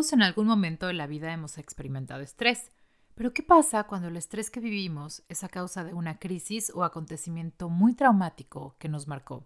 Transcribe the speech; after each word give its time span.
Todos 0.00 0.14
en 0.14 0.22
algún 0.22 0.46
momento 0.46 0.86
de 0.86 0.94
la 0.94 1.06
vida 1.06 1.30
hemos 1.30 1.58
experimentado 1.58 2.22
estrés. 2.22 2.70
Pero 3.14 3.34
¿qué 3.34 3.42
pasa 3.42 3.84
cuando 3.84 4.08
el 4.08 4.16
estrés 4.16 4.50
que 4.50 4.58
vivimos 4.58 5.22
es 5.28 5.44
a 5.44 5.50
causa 5.50 5.84
de 5.84 5.92
una 5.92 6.18
crisis 6.18 6.72
o 6.74 6.84
acontecimiento 6.84 7.68
muy 7.68 7.92
traumático 7.92 8.76
que 8.78 8.88
nos 8.88 9.08
marcó? 9.08 9.44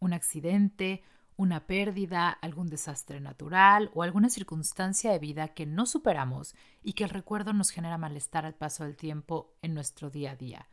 Un 0.00 0.12
accidente, 0.12 1.02
una 1.38 1.66
pérdida, 1.66 2.28
algún 2.28 2.68
desastre 2.68 3.18
natural 3.18 3.90
o 3.94 4.02
alguna 4.02 4.28
circunstancia 4.28 5.10
de 5.10 5.18
vida 5.18 5.54
que 5.54 5.64
no 5.64 5.86
superamos 5.86 6.54
y 6.82 6.92
que 6.92 7.04
el 7.04 7.08
recuerdo 7.08 7.54
nos 7.54 7.70
genera 7.70 7.96
malestar 7.96 8.44
al 8.44 8.56
paso 8.56 8.84
del 8.84 8.98
tiempo 8.98 9.54
en 9.62 9.72
nuestro 9.72 10.10
día 10.10 10.32
a 10.32 10.36
día. 10.36 10.68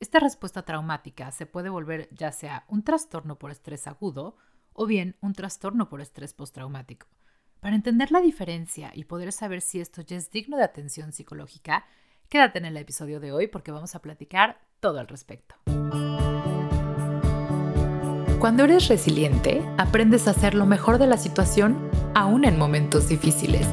Esta 0.00 0.18
respuesta 0.18 0.64
traumática 0.64 1.30
se 1.30 1.46
puede 1.46 1.68
volver 1.68 2.08
ya 2.10 2.32
sea 2.32 2.64
un 2.66 2.82
trastorno 2.82 3.38
por 3.38 3.52
estrés 3.52 3.86
agudo 3.86 4.34
o 4.72 4.86
bien 4.86 5.14
un 5.20 5.34
trastorno 5.34 5.88
por 5.88 6.00
estrés 6.00 6.34
postraumático. 6.34 7.06
Para 7.62 7.76
entender 7.76 8.10
la 8.10 8.20
diferencia 8.20 8.90
y 8.92 9.04
poder 9.04 9.30
saber 9.30 9.60
si 9.60 9.80
esto 9.80 10.02
ya 10.02 10.16
es 10.16 10.32
digno 10.32 10.56
de 10.56 10.64
atención 10.64 11.12
psicológica, 11.12 11.86
quédate 12.28 12.58
en 12.58 12.64
el 12.64 12.76
episodio 12.76 13.20
de 13.20 13.30
hoy 13.30 13.46
porque 13.46 13.70
vamos 13.70 13.94
a 13.94 14.02
platicar 14.02 14.58
todo 14.80 14.98
al 14.98 15.06
respecto. 15.06 15.54
Cuando 18.40 18.64
eres 18.64 18.88
resiliente, 18.88 19.62
aprendes 19.78 20.26
a 20.26 20.32
hacer 20.32 20.54
lo 20.54 20.66
mejor 20.66 20.98
de 20.98 21.06
la 21.06 21.16
situación 21.16 21.88
aún 22.16 22.44
en 22.44 22.58
momentos 22.58 23.08
difíciles. 23.08 23.64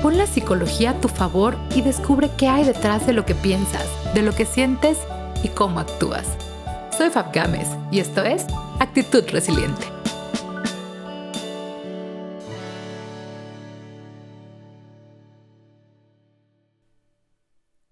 Pon 0.00 0.16
la 0.16 0.26
psicología 0.26 0.90
a 0.90 1.00
tu 1.00 1.08
favor 1.08 1.58
y 1.74 1.82
descubre 1.82 2.30
qué 2.38 2.46
hay 2.46 2.62
detrás 2.62 3.04
de 3.04 3.14
lo 3.14 3.26
que 3.26 3.34
piensas, 3.34 3.88
de 4.14 4.22
lo 4.22 4.32
que 4.32 4.46
sientes 4.46 4.96
y 5.42 5.48
cómo 5.48 5.80
actúas. 5.80 6.36
Soy 6.96 7.10
Fab 7.10 7.32
Gámez 7.32 7.66
y 7.90 7.98
esto 7.98 8.22
es 8.22 8.46
Actitud 8.78 9.24
Resiliente. 9.28 9.99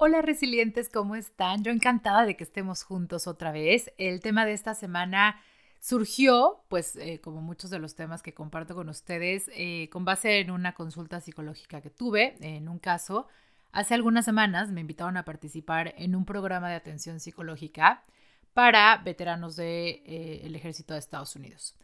Hola 0.08 0.22
resilientes, 0.22 0.88
¿cómo 0.88 1.16
están? 1.16 1.62
Yo 1.62 1.70
encantada 1.70 2.24
de 2.24 2.34
que 2.34 2.42
estemos 2.42 2.82
juntos 2.82 3.26
otra 3.26 3.52
vez. 3.52 3.92
El 3.98 4.22
tema 4.22 4.46
de 4.46 4.54
esta 4.54 4.72
semana 4.72 5.38
surgió, 5.80 6.64
pues 6.68 6.96
eh, 6.96 7.20
como 7.20 7.42
muchos 7.42 7.68
de 7.68 7.78
los 7.78 7.94
temas 7.94 8.22
que 8.22 8.32
comparto 8.32 8.74
con 8.74 8.88
ustedes, 8.88 9.50
eh, 9.52 9.90
con 9.92 10.06
base 10.06 10.40
en 10.40 10.50
una 10.50 10.72
consulta 10.72 11.20
psicológica 11.20 11.82
que 11.82 11.90
tuve, 11.90 12.38
en 12.40 12.70
un 12.70 12.78
caso, 12.78 13.26
hace 13.70 13.92
algunas 13.92 14.24
semanas 14.24 14.70
me 14.70 14.80
invitaron 14.80 15.18
a 15.18 15.26
participar 15.26 15.92
en 15.98 16.16
un 16.16 16.24
programa 16.24 16.70
de 16.70 16.76
atención 16.76 17.20
psicológica 17.20 18.02
para 18.54 18.96
veteranos 19.04 19.56
del 19.56 19.66
de, 19.66 19.90
eh, 20.06 20.52
ejército 20.54 20.94
de 20.94 21.00
Estados 21.00 21.36
Unidos. 21.36 21.76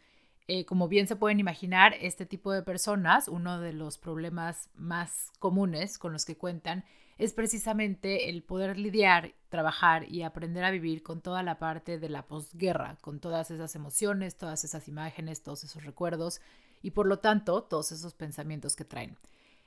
Como 0.67 0.89
bien 0.89 1.07
se 1.07 1.17
pueden 1.17 1.41
imaginar, 1.41 1.95
este 2.01 2.27
tipo 2.27 2.53
de 2.53 2.63
personas, 2.63 3.29
uno 3.29 3.61
de 3.61 3.73
los 3.73 3.99
problemas 3.99 4.69
más 4.75 5.33
comunes 5.39 5.99
con 5.99 6.13
los 6.13 6.25
que 6.25 6.37
cuentan 6.37 6.85
es 7.17 7.33
precisamente 7.33 8.29
el 8.29 8.43
poder 8.43 8.79
lidiar, 8.79 9.35
trabajar 9.49 10.11
y 10.11 10.23
aprender 10.23 10.65
a 10.65 10.71
vivir 10.71 11.03
con 11.03 11.21
toda 11.21 11.43
la 11.43 11.59
parte 11.59 11.99
de 11.99 12.09
la 12.09 12.27
posguerra, 12.27 12.99
con 13.01 13.21
todas 13.21 13.51
esas 13.51 13.75
emociones, 13.77 14.37
todas 14.37 14.65
esas 14.65 14.89
imágenes, 14.89 15.43
todos 15.43 15.65
esos 15.65 15.85
recuerdos 15.85 16.41
y 16.83 16.91
por 16.91 17.07
lo 17.07 17.21
tanto 17.21 17.63
todos 17.63 17.93
esos 17.93 18.15
pensamientos 18.15 18.77
que 18.77 18.85
traen. 18.85 19.17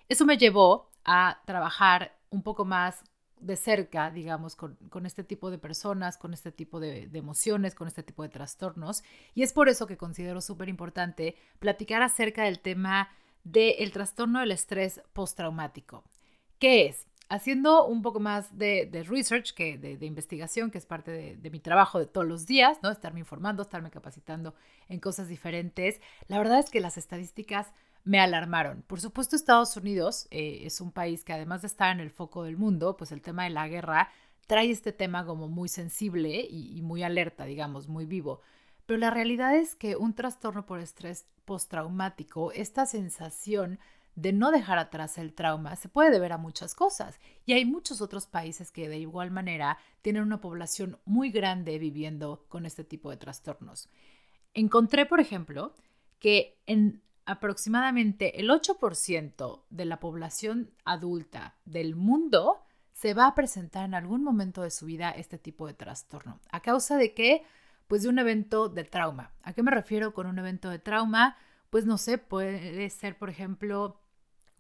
Eso 0.09 0.25
me 0.25 0.37
llevó 0.37 0.89
a 1.05 1.41
trabajar 1.45 2.17
un 2.29 2.43
poco 2.43 2.65
más 2.65 3.03
de 3.39 3.55
cerca, 3.55 4.11
digamos, 4.11 4.55
con, 4.55 5.05
este 5.05 5.23
tipo 5.23 5.51
de 5.51 5.57
personas, 5.57 6.17
con 6.17 6.33
este 6.33 6.51
tipo 6.51 6.79
de, 6.79 7.07
de, 7.07 7.19
emociones, 7.19 7.75
con 7.75 7.87
este 7.87 8.03
tipo 8.03 8.23
de 8.23 8.29
trastornos. 8.29 9.03
Y 9.35 9.43
es 9.43 9.53
por 9.53 9.69
eso 9.69 9.87
que 9.87 9.97
considero 9.97 10.41
súper 10.41 10.69
importante 10.69 11.35
platicar 11.59 12.01
acerca 12.01 12.43
del 12.43 12.59
tema 12.59 13.09
del 13.43 13.91
trastorno 13.91 14.39
del 14.39 14.51
estrés 14.51 15.01
postraumático. 15.13 16.03
¿Qué 16.59 16.87
es? 16.87 17.07
haciendo 17.29 17.85
un 17.85 18.01
poco 18.01 18.19
más 18.19 18.57
de, 18.57 19.05
research, 19.07 19.53
que 19.53 19.77
de, 19.77 20.05
investigación, 20.05 20.71
que 20.71 20.77
es 20.77 20.85
parte 20.85 21.35
de, 21.35 21.49
mi 21.49 21.59
trabajo 21.59 21.99
de 21.99 22.05
todos 22.05 22.27
los 22.27 22.45
días, 22.45 22.79
¿no? 22.81 22.89
Estarme 22.89 23.19
informando, 23.19 23.63
estarme 23.63 23.91
capacitando 23.91 24.55
en 24.87 24.99
cosas 24.99 25.27
diferentes. 25.27 25.99
La 26.27 26.37
verdad 26.37 26.59
es 26.59 26.69
que 26.69 26.79
las 26.79 26.97
estadísticas 26.97 27.73
me 28.07 28.19
alarmaron. 28.19 28.83
Por 28.87 29.01
supuesto, 29.01 29.35
Estados 29.35 29.75
Unidos 29.75 30.27
eh, 30.31 30.61
es 30.63 30.79
un 30.79 30.91
país 30.91 31.23
que 31.23 31.33
además 31.33 31.61
de 31.61 31.67
estar 31.67 31.91
en 31.91 31.99
el 31.99 32.09
foco 32.09 32.43
del 32.43 32.55
mundo, 32.55 32.95
pues 32.95 33.11
el 33.11 33.21
tema 33.21 33.43
de 33.43 33.49
la 33.49 33.67
guerra 33.67 34.09
trae 34.47 34.71
este 34.71 34.93
tema 34.93 35.25
como 35.25 35.49
muy 35.49 35.67
sensible 35.67 36.47
y, 36.49 36.77
y 36.77 36.81
muy 36.81 37.03
alerta, 37.03 37.43
digamos, 37.43 37.89
muy 37.89 38.05
vivo. 38.05 38.39
Pero 38.85 38.97
la 38.97 39.09
realidad 39.09 39.55
es 39.55 39.75
que 39.75 39.97
un 39.97 40.13
trastorno 40.13 40.65
por 40.65 40.79
estrés 40.79 41.25
postraumático, 41.43 42.53
esta 42.53 42.85
sensación 42.85 43.77
de 44.15 44.31
no 44.31 44.51
dejar 44.51 44.79
atrás 44.79 45.17
el 45.17 45.33
trauma 45.33 45.75
se 45.75 45.89
puede 45.89 46.09
deber 46.09 46.31
a 46.31 46.37
muchas 46.37 46.73
cosas 46.75 47.19
y 47.45 47.53
hay 47.53 47.65
muchos 47.65 48.01
otros 48.01 48.25
países 48.25 48.71
que 48.71 48.89
de 48.89 48.97
igual 48.97 49.31
manera 49.31 49.77
tienen 50.01 50.23
una 50.23 50.41
población 50.41 50.97
muy 51.05 51.29
grande 51.29 51.77
viviendo 51.77 52.45
con 52.47 52.65
este 52.65 52.83
tipo 52.83 53.11
de 53.11 53.17
trastornos. 53.17 53.89
Encontré, 54.53 55.05
por 55.05 55.19
ejemplo, 55.19 55.75
que 56.19 56.57
en 56.65 57.03
aproximadamente 57.27 58.39
el 58.39 58.49
8% 58.49 59.65
de 59.69 59.85
la 59.85 59.99
población 59.99 60.71
adulta 60.85 61.55
del 61.65 61.95
mundo 61.95 62.63
se 62.93 63.13
va 63.13 63.27
a 63.27 63.35
presentar 63.35 63.85
en 63.85 63.93
algún 63.93 64.23
momento 64.23 64.63
de 64.63 64.71
su 64.71 64.85
vida 64.85 65.11
este 65.11 65.37
tipo 65.37 65.67
de 65.67 65.73
trastorno. 65.73 66.39
¿A 66.49 66.61
causa 66.61 66.97
de 66.97 67.13
qué? 67.13 67.43
Pues 67.87 68.01
de 68.01 68.09
un 68.09 68.17
evento 68.17 68.69
de 68.69 68.85
trauma. 68.85 69.33
¿A 69.43 69.53
qué 69.53 69.61
me 69.61 69.71
refiero 69.71 70.13
con 70.13 70.25
un 70.25 70.39
evento 70.39 70.69
de 70.69 70.79
trauma? 70.79 71.37
Pues 71.69 71.85
no 71.85 71.97
sé, 71.97 72.17
puede 72.17 72.89
ser, 72.89 73.17
por 73.17 73.29
ejemplo, 73.29 74.01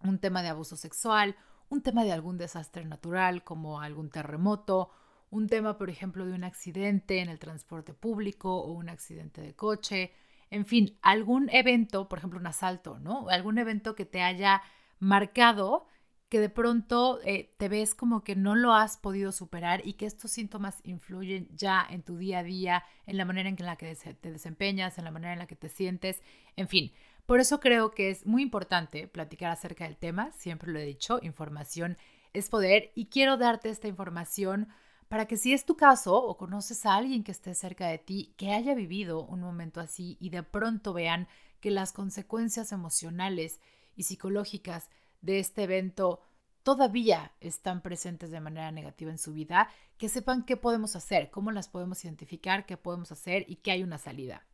un 0.03 0.19
tema 0.19 0.43
de 0.43 0.49
abuso 0.49 0.75
sexual, 0.75 1.37
un 1.69 1.81
tema 1.81 2.03
de 2.03 2.11
algún 2.11 2.37
desastre 2.37 2.85
natural 2.85 3.43
como 3.45 3.79
algún 3.79 4.09
terremoto, 4.09 4.91
un 5.29 5.47
tema, 5.47 5.77
por 5.77 5.89
ejemplo, 5.89 6.25
de 6.25 6.33
un 6.33 6.43
accidente 6.43 7.21
en 7.21 7.29
el 7.29 7.39
transporte 7.39 7.93
público 7.93 8.59
o 8.59 8.73
un 8.73 8.89
accidente 8.89 9.41
de 9.41 9.55
coche, 9.55 10.13
en 10.49 10.65
fin, 10.65 10.97
algún 11.01 11.49
evento, 11.51 12.07
por 12.07 12.19
ejemplo, 12.19 12.39
un 12.39 12.47
asalto, 12.47 12.99
¿no? 12.99 13.29
Algún 13.29 13.57
evento 13.57 13.95
que 13.95 14.05
te 14.05 14.21
haya 14.21 14.61
marcado 14.99 15.87
que 16.29 16.39
de 16.39 16.49
pronto 16.49 17.19
eh, 17.23 17.53
te 17.57 17.69
ves 17.69 17.95
como 17.95 18.23
que 18.23 18.35
no 18.35 18.55
lo 18.55 18.73
has 18.73 18.97
podido 18.97 19.31
superar 19.31 19.81
y 19.85 19.93
que 19.93 20.05
estos 20.05 20.31
síntomas 20.31 20.81
influyen 20.83 21.47
ya 21.55 21.85
en 21.89 22.03
tu 22.03 22.17
día 22.17 22.39
a 22.39 22.43
día, 22.43 22.83
en 23.05 23.17
la 23.17 23.25
manera 23.25 23.47
en 23.47 23.55
la 23.59 23.77
que 23.77 23.95
te 23.95 24.31
desempeñas, 24.31 24.97
en 24.97 25.05
la 25.05 25.11
manera 25.11 25.33
en 25.33 25.39
la 25.39 25.47
que 25.47 25.55
te 25.55 25.69
sientes, 25.69 26.21
en 26.57 26.67
fin. 26.67 26.91
Por 27.25 27.39
eso 27.39 27.59
creo 27.59 27.91
que 27.91 28.09
es 28.09 28.25
muy 28.25 28.41
importante 28.41 29.07
platicar 29.07 29.51
acerca 29.51 29.85
del 29.85 29.97
tema, 29.97 30.31
siempre 30.33 30.71
lo 30.71 30.79
he 30.79 30.85
dicho, 30.85 31.19
información 31.21 31.97
es 32.33 32.49
poder 32.49 32.91
y 32.93 33.07
quiero 33.07 33.37
darte 33.37 33.69
esta 33.69 33.87
información 33.87 34.67
para 35.07 35.25
que 35.25 35.37
si 35.37 35.53
es 35.53 35.65
tu 35.65 35.77
caso 35.77 36.15
o 36.15 36.37
conoces 36.37 36.85
a 36.85 36.95
alguien 36.95 37.23
que 37.23 37.31
esté 37.31 37.53
cerca 37.55 37.87
de 37.87 37.97
ti, 37.97 38.33
que 38.37 38.51
haya 38.51 38.73
vivido 38.75 39.25
un 39.25 39.39
momento 39.39 39.79
así 39.79 40.17
y 40.19 40.29
de 40.29 40.43
pronto 40.43 40.93
vean 40.93 41.27
que 41.59 41.71
las 41.71 41.93
consecuencias 41.93 42.71
emocionales 42.71 43.59
y 43.95 44.03
psicológicas 44.03 44.89
de 45.21 45.39
este 45.39 45.63
evento 45.63 46.21
todavía 46.63 47.31
están 47.39 47.81
presentes 47.81 48.29
de 48.29 48.41
manera 48.41 48.71
negativa 48.71 49.09
en 49.09 49.17
su 49.17 49.31
vida, 49.31 49.69
que 49.97 50.09
sepan 50.09 50.43
qué 50.43 50.57
podemos 50.57 50.95
hacer, 50.97 51.31
cómo 51.31 51.51
las 51.51 51.69
podemos 51.69 52.03
identificar, 52.03 52.65
qué 52.65 52.75
podemos 52.75 53.11
hacer 53.11 53.45
y 53.47 53.55
que 53.55 53.71
hay 53.71 53.83
una 53.83 53.97
salida. 53.97 54.45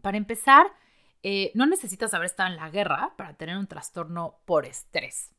Para 0.00 0.16
empezar, 0.16 0.66
eh, 1.22 1.50
no 1.54 1.66
necesitas 1.66 2.14
haber 2.14 2.26
estado 2.26 2.50
en 2.50 2.56
la 2.56 2.70
guerra 2.70 3.14
para 3.16 3.34
tener 3.34 3.56
un 3.56 3.66
trastorno 3.66 4.38
por 4.44 4.64
estrés. 4.64 5.32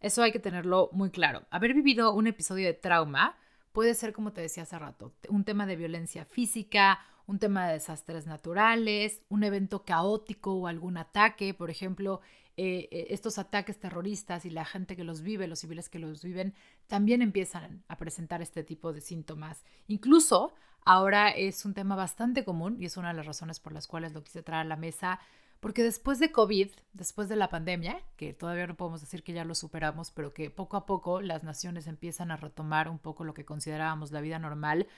Eso 0.00 0.22
hay 0.22 0.32
que 0.32 0.40
tenerlo 0.40 0.90
muy 0.92 1.10
claro. 1.10 1.46
Haber 1.50 1.74
vivido 1.74 2.12
un 2.12 2.26
episodio 2.26 2.66
de 2.66 2.74
trauma 2.74 3.38
puede 3.72 3.94
ser, 3.94 4.12
como 4.12 4.32
te 4.32 4.40
decía 4.40 4.62
hace 4.62 4.78
rato, 4.78 5.12
un 5.28 5.44
tema 5.44 5.66
de 5.66 5.76
violencia 5.76 6.24
física, 6.24 7.00
un 7.26 7.38
tema 7.38 7.66
de 7.66 7.74
desastres 7.74 8.26
naturales, 8.26 9.22
un 9.28 9.44
evento 9.44 9.84
caótico 9.84 10.54
o 10.54 10.66
algún 10.66 10.96
ataque, 10.96 11.54
por 11.54 11.70
ejemplo, 11.70 12.20
eh, 12.56 12.88
eh, 12.90 13.06
estos 13.10 13.38
ataques 13.38 13.78
terroristas 13.78 14.44
y 14.44 14.50
la 14.50 14.66
gente 14.66 14.96
que 14.96 15.04
los 15.04 15.22
vive, 15.22 15.46
los 15.46 15.60
civiles 15.60 15.88
que 15.88 15.98
los 15.98 16.22
viven, 16.22 16.54
también 16.86 17.22
empiezan 17.22 17.82
a 17.88 17.96
presentar 17.96 18.42
este 18.42 18.62
tipo 18.62 18.92
de 18.92 19.00
síntomas. 19.00 19.64
Incluso 19.86 20.52
ahora 20.84 21.30
es 21.30 21.64
un 21.64 21.72
tema 21.72 21.96
bastante 21.96 22.44
común 22.44 22.76
y 22.78 22.84
es 22.84 22.96
una 22.96 23.08
de 23.08 23.14
las 23.14 23.26
razones 23.26 23.60
por 23.60 23.72
las 23.72 23.86
cuales 23.86 24.12
lo 24.12 24.22
quise 24.22 24.42
traer 24.42 24.66
a 24.66 24.68
la 24.68 24.76
mesa, 24.76 25.20
porque 25.62 25.84
después 25.84 26.18
de 26.18 26.32
COVID, 26.32 26.70
después 26.92 27.28
de 27.28 27.36
la 27.36 27.48
pandemia, 27.48 28.02
que 28.16 28.32
todavía 28.34 28.66
no 28.66 28.76
podemos 28.76 29.00
decir 29.00 29.22
que 29.22 29.32
ya 29.32 29.44
lo 29.44 29.54
superamos, 29.54 30.10
pero 30.10 30.34
que 30.34 30.50
poco 30.50 30.76
a 30.76 30.86
poco 30.86 31.20
las 31.20 31.44
naciones 31.44 31.86
empiezan 31.86 32.32
a 32.32 32.36
retomar 32.36 32.88
un 32.88 32.98
poco 32.98 33.22
lo 33.22 33.32
que 33.32 33.44
considerábamos 33.44 34.10
la 34.10 34.20
vida 34.20 34.40
normal, 34.40 34.88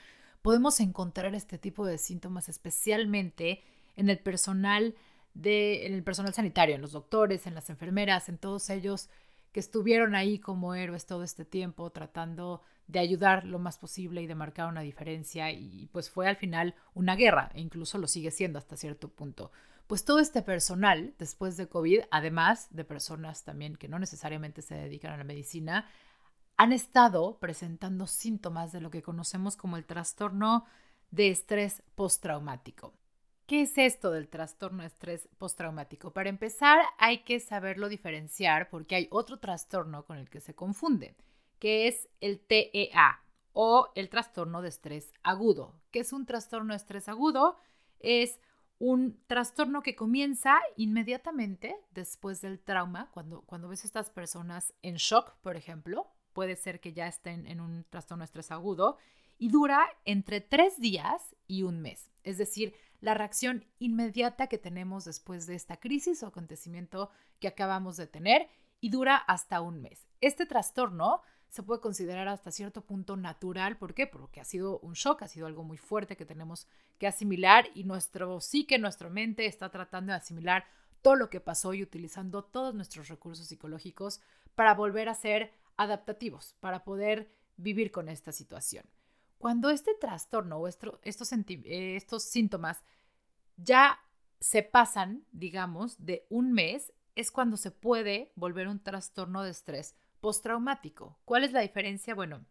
podemos 0.41 0.79
encontrar 0.79 1.35
este 1.35 1.59
tipo 1.59 1.85
de 1.85 1.99
síntomas 1.99 2.49
especialmente 2.49 3.61
en 3.95 4.09
el 4.09 4.17
personal 4.17 4.95
de, 5.35 5.85
en 5.85 5.93
el 5.93 6.01
personal 6.03 6.33
sanitario, 6.33 6.73
en 6.73 6.81
los 6.81 6.93
doctores, 6.93 7.45
en 7.45 7.53
las 7.53 7.69
enfermeras, 7.69 8.27
en 8.27 8.39
todos 8.39 8.71
ellos 8.71 9.07
que 9.51 9.59
estuvieron 9.59 10.15
ahí 10.15 10.39
como 10.39 10.73
héroes 10.73 11.05
todo 11.05 11.23
este 11.23 11.45
tiempo 11.45 11.91
tratando 11.91 12.63
de 12.87 12.97
ayudar 12.97 13.45
lo 13.45 13.59
más 13.59 13.77
posible 13.77 14.23
y 14.23 14.25
de 14.25 14.33
marcar 14.33 14.67
una 14.67 14.81
diferencia 14.81 15.51
y 15.51 15.89
pues 15.91 16.09
fue 16.09 16.27
al 16.27 16.37
final 16.37 16.73
una 16.95 17.15
guerra 17.15 17.51
e 17.53 17.61
incluso 17.61 17.99
lo 17.99 18.07
sigue 18.07 18.31
siendo 18.31 18.57
hasta 18.57 18.77
cierto 18.77 19.09
punto. 19.09 19.51
Pues 19.87 20.03
todo 20.03 20.19
este 20.19 20.41
personal 20.41 21.13
después 21.17 21.57
de 21.57 21.67
COVID, 21.67 22.01
además 22.11 22.67
de 22.71 22.83
personas 22.83 23.43
también 23.43 23.75
que 23.75 23.87
no 23.87 23.99
necesariamente 23.99 24.61
se 24.61 24.75
dedican 24.75 25.11
a 25.11 25.17
la 25.17 25.23
medicina, 25.23 25.87
han 26.57 26.71
estado 26.71 27.37
presentando 27.39 28.07
síntomas 28.07 28.71
de 28.71 28.81
lo 28.81 28.89
que 28.89 29.03
conocemos 29.03 29.57
como 29.57 29.77
el 29.77 29.85
trastorno 29.85 30.65
de 31.11 31.29
estrés 31.29 31.83
postraumático. 31.95 32.93
¿Qué 33.45 33.61
es 33.61 33.77
esto 33.77 34.09
del 34.09 34.27
trastorno 34.27 34.81
de 34.81 34.87
estrés 34.87 35.29
postraumático? 35.37 36.11
Para 36.11 36.29
empezar, 36.29 36.79
hay 36.97 37.19
que 37.19 37.39
saberlo 37.39 37.89
diferenciar 37.89 38.69
porque 38.69 38.95
hay 38.95 39.07
otro 39.11 39.37
trastorno 39.37 40.03
con 40.05 40.17
el 40.17 40.29
que 40.29 40.39
se 40.39 40.55
confunde, 40.55 41.15
que 41.59 41.87
es 41.87 42.09
el 42.21 42.39
TEA 42.39 43.21
o 43.53 43.91
el 43.93 44.09
trastorno 44.09 44.63
de 44.63 44.69
estrés 44.69 45.13
agudo. 45.21 45.75
¿Qué 45.91 45.99
es 45.99 46.11
un 46.11 46.25
trastorno 46.25 46.73
de 46.73 46.77
estrés 46.77 47.07
agudo? 47.07 47.57
Es 47.99 48.39
un 48.79 49.19
trastorno 49.27 49.81
que 49.81 49.95
comienza 49.95 50.59
inmediatamente 50.75 51.75
después 51.91 52.41
del 52.41 52.59
trauma, 52.59 53.09
cuando, 53.11 53.41
cuando 53.41 53.69
ves 53.69 53.83
a 53.83 53.87
estas 53.87 54.09
personas 54.09 54.73
en 54.81 54.95
shock, 54.95 55.35
por 55.41 55.55
ejemplo, 55.55 56.07
puede 56.33 56.55
ser 56.55 56.79
que 56.81 56.93
ya 56.93 57.07
estén 57.07 57.47
en 57.47 57.61
un 57.61 57.85
trastorno 57.89 58.21
de 58.21 58.25
estrés 58.25 58.51
agudo, 58.51 58.97
y 59.37 59.49
dura 59.49 59.85
entre 60.05 60.41
tres 60.41 60.79
días 60.79 61.35
y 61.47 61.63
un 61.63 61.81
mes. 61.81 62.09
Es 62.23 62.37
decir, 62.37 62.73
la 63.01 63.13
reacción 63.13 63.65
inmediata 63.79 64.47
que 64.47 64.57
tenemos 64.57 65.05
después 65.05 65.45
de 65.45 65.55
esta 65.55 65.77
crisis 65.77 66.23
o 66.23 66.27
acontecimiento 66.27 67.09
que 67.39 67.47
acabamos 67.47 67.97
de 67.97 68.07
tener 68.07 68.47
y 68.79 68.89
dura 68.89 69.15
hasta 69.15 69.61
un 69.61 69.81
mes. 69.81 70.07
Este 70.21 70.45
trastorno 70.45 71.21
se 71.49 71.63
puede 71.63 71.81
considerar 71.81 72.27
hasta 72.27 72.51
cierto 72.51 72.81
punto 72.81 73.15
natural. 73.15 73.77
¿Por 73.77 73.93
qué? 73.93 74.07
Porque 74.07 74.41
ha 74.41 74.45
sido 74.45 74.79
un 74.79 74.93
shock, 74.93 75.21
ha 75.21 75.27
sido 75.27 75.47
algo 75.47 75.63
muy 75.63 75.77
fuerte 75.77 76.17
que 76.17 76.25
tenemos 76.25 76.67
que 76.97 77.07
asimilar 77.07 77.65
y 77.73 77.83
nuestro 77.83 78.41
psique, 78.41 78.77
nuestra 78.77 79.09
mente 79.09 79.45
está 79.45 79.69
tratando 79.69 80.11
de 80.11 80.17
asimilar 80.17 80.65
todo 81.01 81.15
lo 81.15 81.29
que 81.29 81.39
pasó 81.39 81.73
y 81.73 81.83
utilizando 81.83 82.43
todos 82.43 82.73
nuestros 82.73 83.07
recursos 83.09 83.47
psicológicos 83.47 84.21
para 84.55 84.73
volver 84.73 85.07
a 85.07 85.13
ser 85.13 85.51
adaptativos, 85.77 86.55
para 86.59 86.83
poder 86.83 87.29
vivir 87.57 87.91
con 87.91 88.09
esta 88.09 88.31
situación. 88.31 88.85
Cuando 89.37 89.69
este 89.69 89.93
trastorno 89.93 90.57
o 90.57 90.67
estos, 90.67 90.99
eh, 91.03 91.95
estos 91.95 92.23
síntomas 92.23 92.83
ya 93.57 93.99
se 94.39 94.63
pasan, 94.63 95.25
digamos, 95.31 96.03
de 96.03 96.25
un 96.29 96.51
mes, 96.51 96.91
es 97.15 97.31
cuando 97.31 97.55
se 97.57 97.71
puede 97.71 98.31
volver 98.35 98.67
un 98.67 98.79
trastorno 98.79 99.43
de 99.43 99.51
estrés 99.51 99.95
postraumático. 100.25 101.19
¿Cuál 101.23 101.43
es 101.43 101.51
la 101.51 101.59
diferencia? 101.59 102.15
Bueno, 102.15 102.43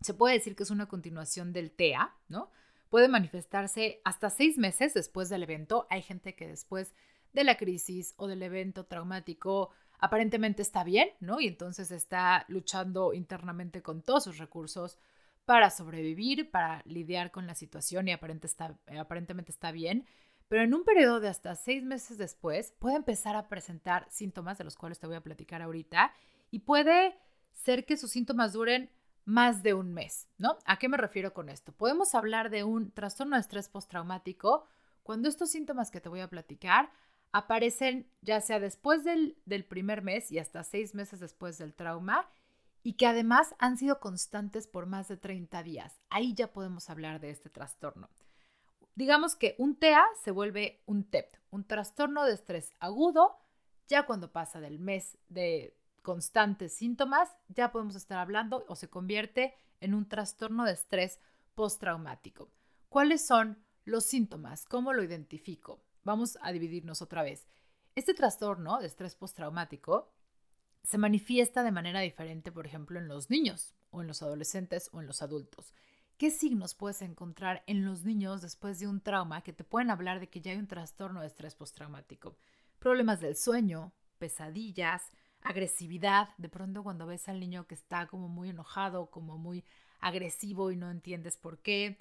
se 0.00 0.14
puede 0.14 0.34
decir 0.34 0.54
que 0.54 0.62
es 0.62 0.70
una 0.70 0.86
continuación 0.86 1.52
del 1.52 1.72
TEA, 1.72 2.14
¿no? 2.28 2.52
Puede 2.88 3.08
manifestarse 3.08 4.00
hasta 4.04 4.30
seis 4.30 4.58
meses 4.58 4.94
después 4.94 5.28
del 5.28 5.42
evento. 5.42 5.88
Hay 5.90 6.02
gente 6.02 6.36
que 6.36 6.46
después 6.46 6.94
de 7.32 7.42
la 7.42 7.56
crisis 7.56 8.14
o 8.16 8.28
del 8.28 8.44
evento 8.44 8.86
traumático 8.86 9.70
aparentemente 9.98 10.62
está 10.62 10.84
bien, 10.84 11.08
¿no? 11.18 11.40
Y 11.40 11.48
entonces 11.48 11.90
está 11.90 12.44
luchando 12.46 13.12
internamente 13.12 13.82
con 13.82 14.02
todos 14.02 14.22
sus 14.22 14.38
recursos 14.38 14.96
para 15.46 15.70
sobrevivir, 15.70 16.52
para 16.52 16.82
lidiar 16.84 17.32
con 17.32 17.48
la 17.48 17.56
situación 17.56 18.06
y 18.06 18.12
aparentemente 18.12 19.50
está 19.50 19.72
bien. 19.72 20.06
Pero 20.46 20.62
en 20.62 20.74
un 20.74 20.84
periodo 20.84 21.18
de 21.18 21.26
hasta 21.26 21.56
seis 21.56 21.82
meses 21.82 22.18
después 22.18 22.72
puede 22.78 22.94
empezar 22.94 23.34
a 23.34 23.48
presentar 23.48 24.06
síntomas 24.12 24.58
de 24.58 24.64
los 24.64 24.76
cuales 24.76 25.00
te 25.00 25.08
voy 25.08 25.16
a 25.16 25.24
platicar 25.24 25.60
ahorita 25.60 26.14
y 26.56 26.60
puede 26.60 27.20
ser 27.52 27.84
que 27.84 27.98
sus 27.98 28.12
síntomas 28.12 28.54
duren 28.54 28.90
más 29.26 29.62
de 29.62 29.74
un 29.74 29.92
mes, 29.92 30.26
¿no? 30.38 30.56
¿A 30.64 30.78
qué 30.78 30.88
me 30.88 30.96
refiero 30.96 31.34
con 31.34 31.50
esto? 31.50 31.70
Podemos 31.72 32.14
hablar 32.14 32.48
de 32.48 32.64
un 32.64 32.92
trastorno 32.92 33.36
de 33.36 33.42
estrés 33.42 33.68
postraumático 33.68 34.64
cuando 35.02 35.28
estos 35.28 35.50
síntomas 35.50 35.90
que 35.90 36.00
te 36.00 36.08
voy 36.08 36.20
a 36.20 36.30
platicar 36.30 36.90
aparecen 37.30 38.10
ya 38.22 38.40
sea 38.40 38.58
después 38.58 39.04
del, 39.04 39.36
del 39.44 39.66
primer 39.66 40.00
mes 40.00 40.32
y 40.32 40.38
hasta 40.38 40.64
seis 40.64 40.94
meses 40.94 41.20
después 41.20 41.58
del 41.58 41.74
trauma 41.74 42.26
y 42.82 42.94
que 42.94 43.06
además 43.06 43.54
han 43.58 43.76
sido 43.76 44.00
constantes 44.00 44.66
por 44.66 44.86
más 44.86 45.08
de 45.08 45.18
30 45.18 45.62
días. 45.62 46.00
Ahí 46.08 46.32
ya 46.32 46.54
podemos 46.54 46.88
hablar 46.88 47.20
de 47.20 47.28
este 47.28 47.50
trastorno. 47.50 48.08
Digamos 48.94 49.36
que 49.36 49.56
un 49.58 49.76
TEA 49.78 50.02
se 50.24 50.30
vuelve 50.30 50.82
un 50.86 51.04
TEP, 51.04 51.36
un 51.50 51.66
trastorno 51.66 52.24
de 52.24 52.32
estrés 52.32 52.72
agudo, 52.78 53.36
ya 53.88 54.06
cuando 54.06 54.32
pasa 54.32 54.58
del 54.58 54.78
mes 54.78 55.18
de 55.28 55.76
constantes 56.06 56.72
síntomas, 56.72 57.36
ya 57.48 57.72
podemos 57.72 57.96
estar 57.96 58.18
hablando 58.18 58.64
o 58.68 58.76
se 58.76 58.88
convierte 58.88 59.54
en 59.80 59.92
un 59.92 60.08
trastorno 60.08 60.64
de 60.64 60.70
estrés 60.70 61.18
postraumático. 61.56 62.52
¿Cuáles 62.88 63.26
son 63.26 63.58
los 63.84 64.04
síntomas? 64.04 64.66
¿Cómo 64.66 64.92
lo 64.92 65.02
identifico? 65.02 65.82
Vamos 66.04 66.38
a 66.42 66.52
dividirnos 66.52 67.02
otra 67.02 67.24
vez. 67.24 67.48
Este 67.96 68.14
trastorno 68.14 68.78
de 68.78 68.86
estrés 68.86 69.16
postraumático 69.16 70.14
se 70.84 70.96
manifiesta 70.96 71.64
de 71.64 71.72
manera 71.72 71.98
diferente, 71.98 72.52
por 72.52 72.68
ejemplo, 72.68 73.00
en 73.00 73.08
los 73.08 73.28
niños 73.28 73.74
o 73.90 74.00
en 74.00 74.06
los 74.06 74.22
adolescentes 74.22 74.88
o 74.92 75.00
en 75.00 75.08
los 75.08 75.22
adultos. 75.22 75.74
¿Qué 76.18 76.30
signos 76.30 76.76
puedes 76.76 77.02
encontrar 77.02 77.64
en 77.66 77.84
los 77.84 78.04
niños 78.04 78.42
después 78.42 78.78
de 78.78 78.86
un 78.86 79.00
trauma 79.00 79.42
que 79.42 79.52
te 79.52 79.64
pueden 79.64 79.90
hablar 79.90 80.20
de 80.20 80.28
que 80.28 80.40
ya 80.40 80.52
hay 80.52 80.58
un 80.58 80.68
trastorno 80.68 81.22
de 81.22 81.26
estrés 81.26 81.56
postraumático? 81.56 82.36
Problemas 82.78 83.20
del 83.20 83.34
sueño, 83.34 83.92
pesadillas, 84.18 85.10
agresividad. 85.46 86.30
De 86.38 86.48
pronto 86.48 86.82
cuando 86.82 87.06
ves 87.06 87.28
al 87.28 87.40
niño 87.40 87.66
que 87.66 87.74
está 87.74 88.06
como 88.06 88.28
muy 88.28 88.50
enojado, 88.50 89.10
como 89.10 89.38
muy 89.38 89.64
agresivo 90.00 90.70
y 90.70 90.76
no 90.76 90.90
entiendes 90.90 91.36
por 91.36 91.58
qué. 91.58 91.98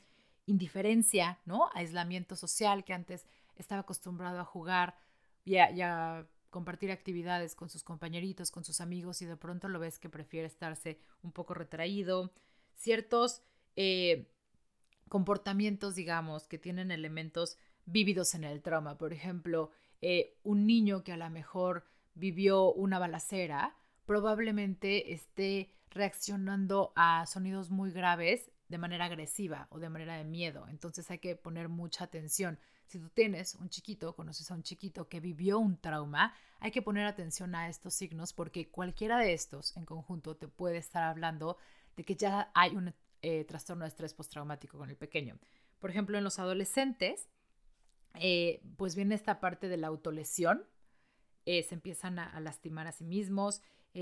Indiferencia, 0.47 1.39
¿no? 1.45 1.69
Aislamiento 1.73 2.35
social 2.35 2.83
que 2.83 2.93
antes 2.93 3.25
estaba 3.55 3.81
acostumbrado 3.81 4.39
a 4.39 4.45
jugar 4.45 4.97
y 5.43 5.57
a 5.57 6.27
compartir 6.55 6.89
actividades 6.89 7.53
con 7.53 7.67
sus 7.69 7.83
compañeritos, 7.83 8.49
con 8.49 8.63
sus 8.63 8.79
amigos 8.79 9.21
y 9.21 9.25
de 9.25 9.35
pronto 9.35 9.67
lo 9.67 9.77
ves 9.77 9.99
que 9.99 10.07
prefiere 10.07 10.47
estarse 10.47 10.99
un 11.21 11.33
poco 11.33 11.53
retraído. 11.53 12.31
Ciertos 12.75 13.41
eh, 13.75 14.31
comportamientos, 15.09 15.95
digamos, 15.95 16.47
que 16.47 16.57
tienen 16.57 16.91
elementos 16.91 17.57
vívidos 17.85 18.35
en 18.35 18.45
el 18.45 18.61
trauma. 18.61 18.97
Por 18.97 19.11
ejemplo, 19.11 19.71
eh, 20.01 20.37
un 20.43 20.65
niño 20.65 21.03
que 21.03 21.11
a 21.11 21.17
lo 21.17 21.29
mejor 21.29 21.85
vivió 22.15 22.73
una 22.73 22.99
balacera 22.99 23.75
probablemente 24.05 25.13
esté 25.13 25.71
reaccionando 25.89 26.93
a 26.95 27.25
sonidos 27.25 27.69
muy 27.69 27.91
graves 27.91 28.51
de 28.67 28.77
manera 28.77 29.05
agresiva 29.05 29.67
o 29.69 29.79
de 29.79 29.89
manera 29.89 30.17
de 30.17 30.23
miedo. 30.23 30.67
Entonces 30.69 31.09
hay 31.11 31.19
que 31.19 31.35
poner 31.35 31.69
mucha 31.69 32.03
atención. 32.03 32.59
Si 32.87 32.99
tú 32.99 33.09
tienes 33.09 33.55
un 33.55 33.69
chiquito, 33.69 34.15
conoces 34.15 34.49
a 34.51 34.55
un 34.55 34.63
chiquito 34.63 35.07
que 35.07 35.19
vivió 35.19 35.59
un 35.59 35.77
trauma, 35.77 36.33
hay 36.59 36.71
que 36.71 36.81
poner 36.81 37.05
atención 37.05 37.55
a 37.55 37.69
estos 37.69 37.93
signos 37.93 38.33
porque 38.33 38.69
cualquiera 38.69 39.19
de 39.19 39.33
estos 39.33 39.75
en 39.77 39.85
conjunto 39.85 40.35
te 40.35 40.47
puede 40.47 40.77
estar 40.77 41.03
hablando 41.03 41.57
de 41.95 42.03
que 42.03 42.15
ya 42.15 42.51
hay 42.53 42.75
un 42.75 42.93
eh, 43.21 43.45
trastorno 43.45 43.85
de 43.85 43.89
estrés 43.89 44.13
postraumático 44.13 44.77
con 44.77 44.89
el 44.89 44.97
pequeño. 44.97 45.37
Por 45.79 45.89
ejemplo, 45.89 46.17
en 46.17 46.23
los 46.23 46.39
adolescentes, 46.39 47.29
eh, 48.15 48.61
pues 48.77 48.95
viene 48.95 49.15
esta 49.15 49.39
parte 49.39 49.67
de 49.67 49.77
la 49.77 49.87
autolesión, 49.87 50.65
eh, 51.45 51.63
se 51.63 51.75
empiezan 51.75 52.19
a, 52.19 52.39
lastimar 52.39 52.87
a 52.87 52.91
sí 52.91 53.05
mismos, 53.05 53.61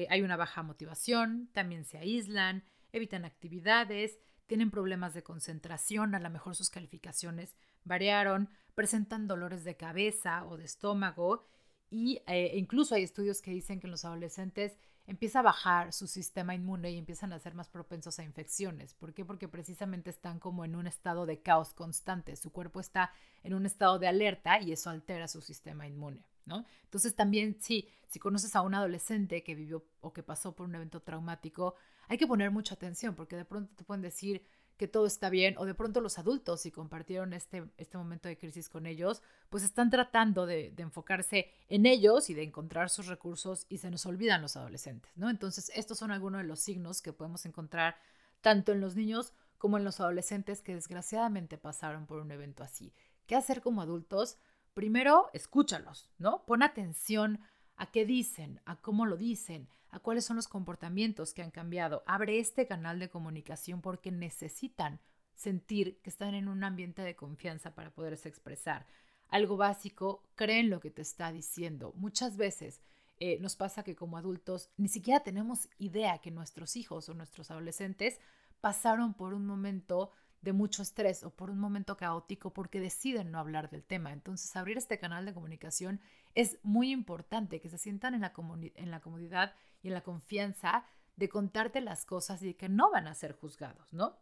hay 0.10 0.24
una 0.24 0.38
baja 0.38 0.64
motivación, 0.64 1.50
también 1.54 1.86
se 1.86 2.00
aíslan, 2.00 2.64
evitan 2.94 3.26
actividades, 3.26 4.18
tienen 4.48 4.72
problemas 4.72 5.14
de 5.14 5.22
concentración, 5.22 6.16
a 6.16 6.20
lo 6.20 6.30
mejor 6.32 6.56
sus 6.56 6.72
calificaciones 6.72 7.56
variaron, 7.84 8.50
presentan 8.76 9.28
dolores 9.28 9.64
de 9.64 9.76
cabeza 9.76 10.46
o 10.46 10.58
de 10.58 10.66
estómago 10.66 11.46
y 11.90 12.22
eh, 12.28 12.52
incluso 12.56 12.96
hay 12.96 13.04
estudios 13.04 13.42
que 13.42 13.52
dicen 13.52 13.80
que 13.80 13.88
en 13.88 13.92
los 13.92 14.06
adolescentes 14.06 14.78
empieza 15.06 15.40
a 15.40 15.44
bajar 15.44 15.94
su 15.94 16.08
sistema 16.08 16.56
inmune 16.56 16.92
y 16.92 16.98
empiezan 16.98 17.34
a 17.34 17.40
ser 17.40 17.54
más 17.54 17.70
propensos 17.70 18.18
a 18.20 18.24
infecciones. 18.24 18.94
¿Por 18.96 19.14
qué? 19.14 19.26
Porque 19.26 19.48
precisamente 19.48 20.10
están 20.10 20.40
como 20.40 20.66
en 20.66 20.76
un 20.76 20.88
estado 20.88 21.26
de 21.26 21.42
caos 21.42 21.74
constante. 21.74 22.36
Su 22.36 22.52
cuerpo 22.52 22.80
está 22.80 23.12
en 23.44 23.54
un 23.54 23.66
estado 23.66 24.00
de 24.00 24.08
alerta 24.08 24.60
y 24.60 24.72
eso 24.72 24.90
altera 24.90 25.28
su 25.28 25.42
sistema 25.42 25.86
inmune, 25.86 26.26
¿no? 26.46 26.66
Entonces 26.84 27.16
también, 27.16 27.58
sí, 27.60 27.88
si 28.08 28.20
conoces 28.20 28.56
a 28.56 28.62
un 28.62 28.76
adolescente 28.76 29.44
que 29.44 29.56
vivió 29.56 29.86
o 30.02 30.14
que 30.14 30.24
pasó 30.24 30.56
por 30.56 30.68
un 30.68 30.76
evento 30.76 31.02
traumático, 31.02 31.76
hay 32.08 32.18
que 32.18 32.28
poner 32.28 32.52
mucha 32.52 32.76
atención 32.76 33.16
porque 33.16 33.36
de 33.36 33.46
pronto 33.46 33.74
te 33.76 33.84
pueden 33.84 34.02
decir, 34.02 34.46
que 34.78 34.88
todo 34.88 35.06
está 35.06 35.30
bien, 35.30 35.56
o 35.58 35.66
de 35.66 35.76
pronto 35.76 36.02
los 36.02 36.18
adultos, 36.18 36.62
si 36.62 36.72
compartieron 36.72 37.34
este, 37.34 37.64
este 37.78 37.98
momento 37.98 38.28
de 38.28 38.38
crisis 38.38 38.70
con 38.70 38.86
ellos, 38.86 39.22
pues 39.50 39.64
están 39.64 39.90
tratando 39.90 40.46
de, 40.46 40.74
enfocarse 40.78 41.52
en 41.70 41.86
ellos 41.86 42.30
y 42.30 42.34
de 42.34 42.44
encontrar 42.44 42.90
sus 42.90 43.08
recursos 43.08 43.66
y 43.70 43.78
se 43.78 43.92
nos 43.92 44.06
olvidan 44.06 44.42
los 44.42 44.58
adolescentes, 44.58 45.12
¿no? 45.16 45.30
Entonces, 45.30 45.72
estos 45.76 46.00
son 46.00 46.12
algunos 46.12 46.42
de 46.42 46.48
los 46.48 46.60
signos 46.60 47.02
que 47.02 47.14
podemos 47.14 47.46
encontrar 47.46 47.96
tanto 48.42 48.72
en 48.72 48.82
los 48.82 48.96
niños 48.96 49.34
como 49.58 49.78
en 49.78 49.86
los 49.86 50.00
adolescentes 50.00 50.62
que 50.62 50.76
desgraciadamente 50.76 51.58
pasaron 51.58 52.06
por 52.06 52.20
un 52.20 52.32
evento 52.32 52.64
así. 52.64 52.94
¿Qué 53.28 53.36
hacer 53.36 53.62
como 53.62 53.82
adultos? 53.82 54.38
Primero, 54.74 55.30
escúchalos, 55.34 56.10
¿no? 56.18 56.46
Pon 56.46 56.64
atención 56.64 57.40
a 57.76 57.92
qué 57.92 58.06
dicen, 58.06 58.60
a 58.66 58.76
cómo 58.78 59.06
lo 59.06 59.18
dicen, 59.18 59.68
a 59.92 60.00
cuáles 60.00 60.26
son 60.26 60.36
los 60.36 60.48
comportamientos 60.48 61.34
que 61.34 61.44
han 61.44 61.52
cambiado. 61.52 62.04
Abre 62.08 62.40
este 62.40 62.66
canal 62.66 62.98
de 62.98 63.10
comunicación 63.10 63.82
porque 63.82 64.12
necesitan 64.12 65.00
sentir 65.36 66.00
que 66.02 66.10
están 66.10 66.34
en 66.34 66.48
un 66.48 66.64
ambiente 66.64 67.04
de 67.04 67.16
confianza 67.16 67.76
para 67.76 67.92
poderse 67.92 68.30
expresar. 68.30 68.86
algo 69.30 69.58
básico, 69.58 70.22
creen 70.36 70.70
lo 70.70 70.80
que 70.80 70.92
te 70.92 71.02
está 71.02 71.32
diciendo. 71.32 71.92
Muchas 71.96 72.38
veces 72.38 72.82
eh, 73.20 73.40
nos 73.40 73.56
pasa 73.56 73.84
que 73.84 73.96
como 73.96 74.18
adultos 74.18 74.70
ni 74.78 74.88
siquiera 74.88 75.22
tenemos 75.22 75.70
idea 75.80 76.20
que 76.20 76.30
nuestros 76.30 76.76
hijos 76.76 77.10
o 77.10 77.16
nuestros 77.16 77.50
adolescentes 77.50 78.20
pasaron 78.62 79.16
por 79.16 79.34
un 79.34 79.48
momento 79.48 80.12
de 80.44 80.54
mucho 80.54 80.82
estrés 80.82 81.24
o 81.24 81.30
por 81.32 81.50
un 81.50 81.58
momento 81.58 81.96
caótico 81.96 82.52
porque 82.52 82.82
deciden 82.82 83.32
no 83.32 83.40
hablar 83.40 83.70
del 83.70 83.84
tema. 83.84 84.12
Entonces, 84.12 84.56
abrir 84.56 84.78
este 84.78 85.00
canal 85.00 85.26
de 85.26 85.34
comunicación 85.34 86.02
es 86.36 86.60
muy 86.64 86.92
importante, 86.92 87.62
que 87.62 87.70
se 87.70 87.78
sientan 87.78 88.14
en 88.14 88.22
la, 88.22 88.34
en 88.76 88.92
la 88.92 89.00
comodidad 89.00 89.56
y 89.82 89.88
en 89.88 89.94
la 89.94 90.02
confianza 90.02 90.86
de 91.16 91.30
contarte 91.30 91.80
las 91.80 92.06
cosas 92.06 92.44
y 92.44 92.56
que 92.56 92.68
no 92.68 92.92
van 92.92 93.08
a 93.08 93.16
ser 93.16 93.34
juzgados, 93.34 93.94
¿no? 93.94 94.18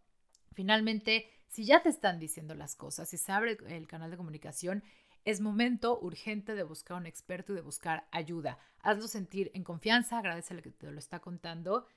Finalmente, 0.53 1.27
si 1.47 1.65
ya 1.65 1.81
te 1.81 1.89
están 1.89 2.19
diciendo 2.19 2.53
las 2.53 2.75
cosas, 2.75 3.09
si 3.09 3.17
se 3.17 3.31
abre 3.31 3.57
el 3.67 3.87
canal 3.87 4.11
de 4.11 4.17
comunicación, 4.17 4.83
es 5.25 5.41
momento 5.41 5.99
urgente 5.99 6.53
de 6.53 6.63
buscar 6.63 6.97
un 6.97 7.07
experto 7.07 7.53
y 7.53 7.55
de 7.55 7.61
buscar 7.61 8.07
ayuda. 8.11 8.59
Hazlo 8.81 9.07
sentir 9.07 9.49
en 9.53 9.63
confianza, 9.63 10.19
agradecele 10.19 10.61
que 10.61 10.71
te 10.71 10.91
lo 10.91 10.99
está 10.99 11.19
contando 11.19 11.87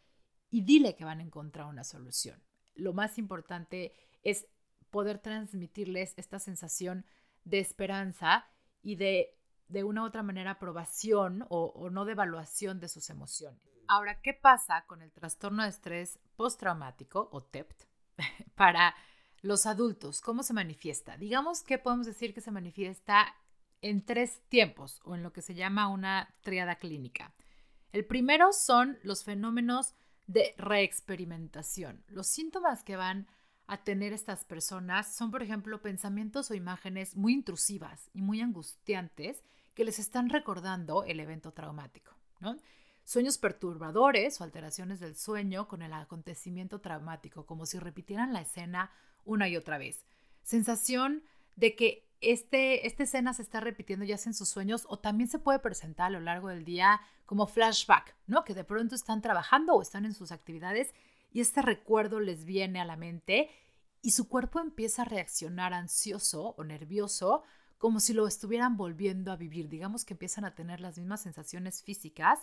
y 0.51 0.63
dile 0.63 0.95
que 0.95 1.05
van 1.05 1.21
a 1.21 1.25
encontrar 1.25 1.67
una 1.67 1.85
solución. 1.85 2.41
Lo 2.75 2.93
más 2.93 3.19
importante 3.19 3.93
es 4.25 4.47
poder 4.91 5.19
transmitirles 5.19 6.15
esta 6.17 6.39
sensación 6.39 7.07
de 7.45 7.61
esperanza 7.61 8.47
y 8.83 8.97
de, 8.97 9.39
de 9.69 9.85
una 9.85 10.03
u 10.03 10.07
otra 10.07 10.23
manera, 10.23 10.53
aprobación 10.53 11.47
o, 11.49 11.67
o 11.67 11.91
no 11.91 12.05
de 12.05 12.13
evaluación 12.13 12.81
de 12.81 12.89
sus 12.89 13.11
emociones. 13.11 13.61
Ahora, 13.87 14.21
¿qué 14.23 14.35
pasa 14.35 14.85
con 14.87 15.03
el 15.03 15.13
trastorno 15.13 15.63
de 15.63 15.69
estrés 15.69 16.19
postraumático 16.37 17.29
o 17.33 17.43
TEPT 17.43 17.85
para 18.55 18.95
los 19.45 19.67
adultos, 19.67 20.23
¿cómo 20.23 20.43
se 20.43 20.55
manifiesta? 20.55 21.19
Digamos 21.19 21.63
que 21.63 21.77
podemos 21.77 22.07
decir 22.07 22.33
que 22.33 22.41
se 22.41 22.51
manifiesta 22.51 23.35
en 23.83 24.03
tres 24.03 24.41
tiempos 24.49 25.03
o 25.05 25.15
en 25.15 25.23
lo 25.23 25.35
que 25.35 25.43
se 25.43 25.55
llama 25.55 25.89
una 25.89 26.35
triada 26.41 26.77
clínica. 26.77 27.35
El 27.93 28.07
primero 28.07 28.55
son 28.55 28.99
los 29.03 29.23
fenómenos 29.23 29.95
de 30.27 30.55
reexperimentación. 30.57 32.03
Los 32.09 32.27
síntomas 32.27 32.83
que 32.83 32.97
van 32.97 33.29
a 33.67 33.83
tener 33.83 34.13
estas 34.13 34.45
personas 34.45 35.15
son, 35.15 35.31
por 35.31 35.43
ejemplo, 35.43 35.81
pensamientos 35.81 36.51
o 36.51 36.55
imágenes 36.55 37.17
muy 37.17 37.33
intrusivas 37.33 38.11
y 38.13 38.21
muy 38.21 38.41
angustiantes 38.41 39.43
que 39.75 39.85
les 39.85 39.99
están 39.99 40.29
recordando 40.29 41.05
el 41.05 41.21
evento 41.21 41.53
traumático. 41.53 42.13
Sueños 43.05 43.39
perturbadores 43.39 44.41
o 44.41 44.45
alteraciones 44.45 45.01
del 45.01 45.17
sueño 45.17 45.67
con 45.69 45.83
el 45.83 45.93
acontecimiento 45.93 46.81
traumático, 46.81 47.47
como 47.47 47.67
si 47.67 47.79
repitieran 47.79 48.33
la 48.33 48.43
escena 48.43 48.91
una 49.25 49.49
y 49.49 49.57
otra 49.57 49.79
vez. 49.79 50.05
Sensación 50.43 51.23
de 51.57 51.75
que 51.75 52.07
este, 52.21 52.87
esta 52.87 53.03
escena 53.03 53.35
se 53.35 53.43
está 53.43 53.61
repitiendo 53.61 54.05
ya 54.05 54.17
sea 54.17 54.31
en 54.31 54.35
sus 54.35 54.49
sueños 54.49 54.87
o 54.89 54.99
también 54.99 55.29
se 55.29 55.39
puede 55.39 55.59
presentar 55.59 56.07
a 56.07 56.11
lo 56.11 56.21
largo 56.21 56.49
del 56.49 56.65
día 56.65 57.01
como 57.27 57.47
flashback, 57.47 58.17
¿no? 58.27 58.45
Que 58.45 58.55
de 58.55 58.65
pronto 58.65 58.95
están 58.95 59.21
trabajando 59.21 59.75
o 59.75 59.83
están 59.83 60.05
en 60.05 60.15
sus 60.15 60.33
actividades 60.33 60.95
y 61.35 61.43
este 61.43 61.61
recuerdo 61.61 62.21
les 62.21 62.47
viene 62.47 62.81
a 62.81 62.87
la 62.87 62.97
mente 62.97 63.51
y 64.01 64.13
su 64.13 64.27
cuerpo 64.29 64.61
empieza 64.61 65.03
a 65.03 65.05
reaccionar 65.05 65.75
ansioso 65.75 66.55
o 66.57 66.65
nervioso 66.65 67.43
como 67.77 68.01
si 68.01 68.15
lo 68.15 68.27
estuvieran 68.27 68.79
volviendo 68.79 69.33
a 69.33 69.37
vivir. 69.37 69.69
Digamos 69.69 70.07
que 70.07 70.15
empiezan 70.15 70.47
a 70.47 70.55
tener 70.55 70.81
las 70.81 70.97
mismas 70.97 71.21
sensaciones 71.21 71.83
físicas 71.83 72.39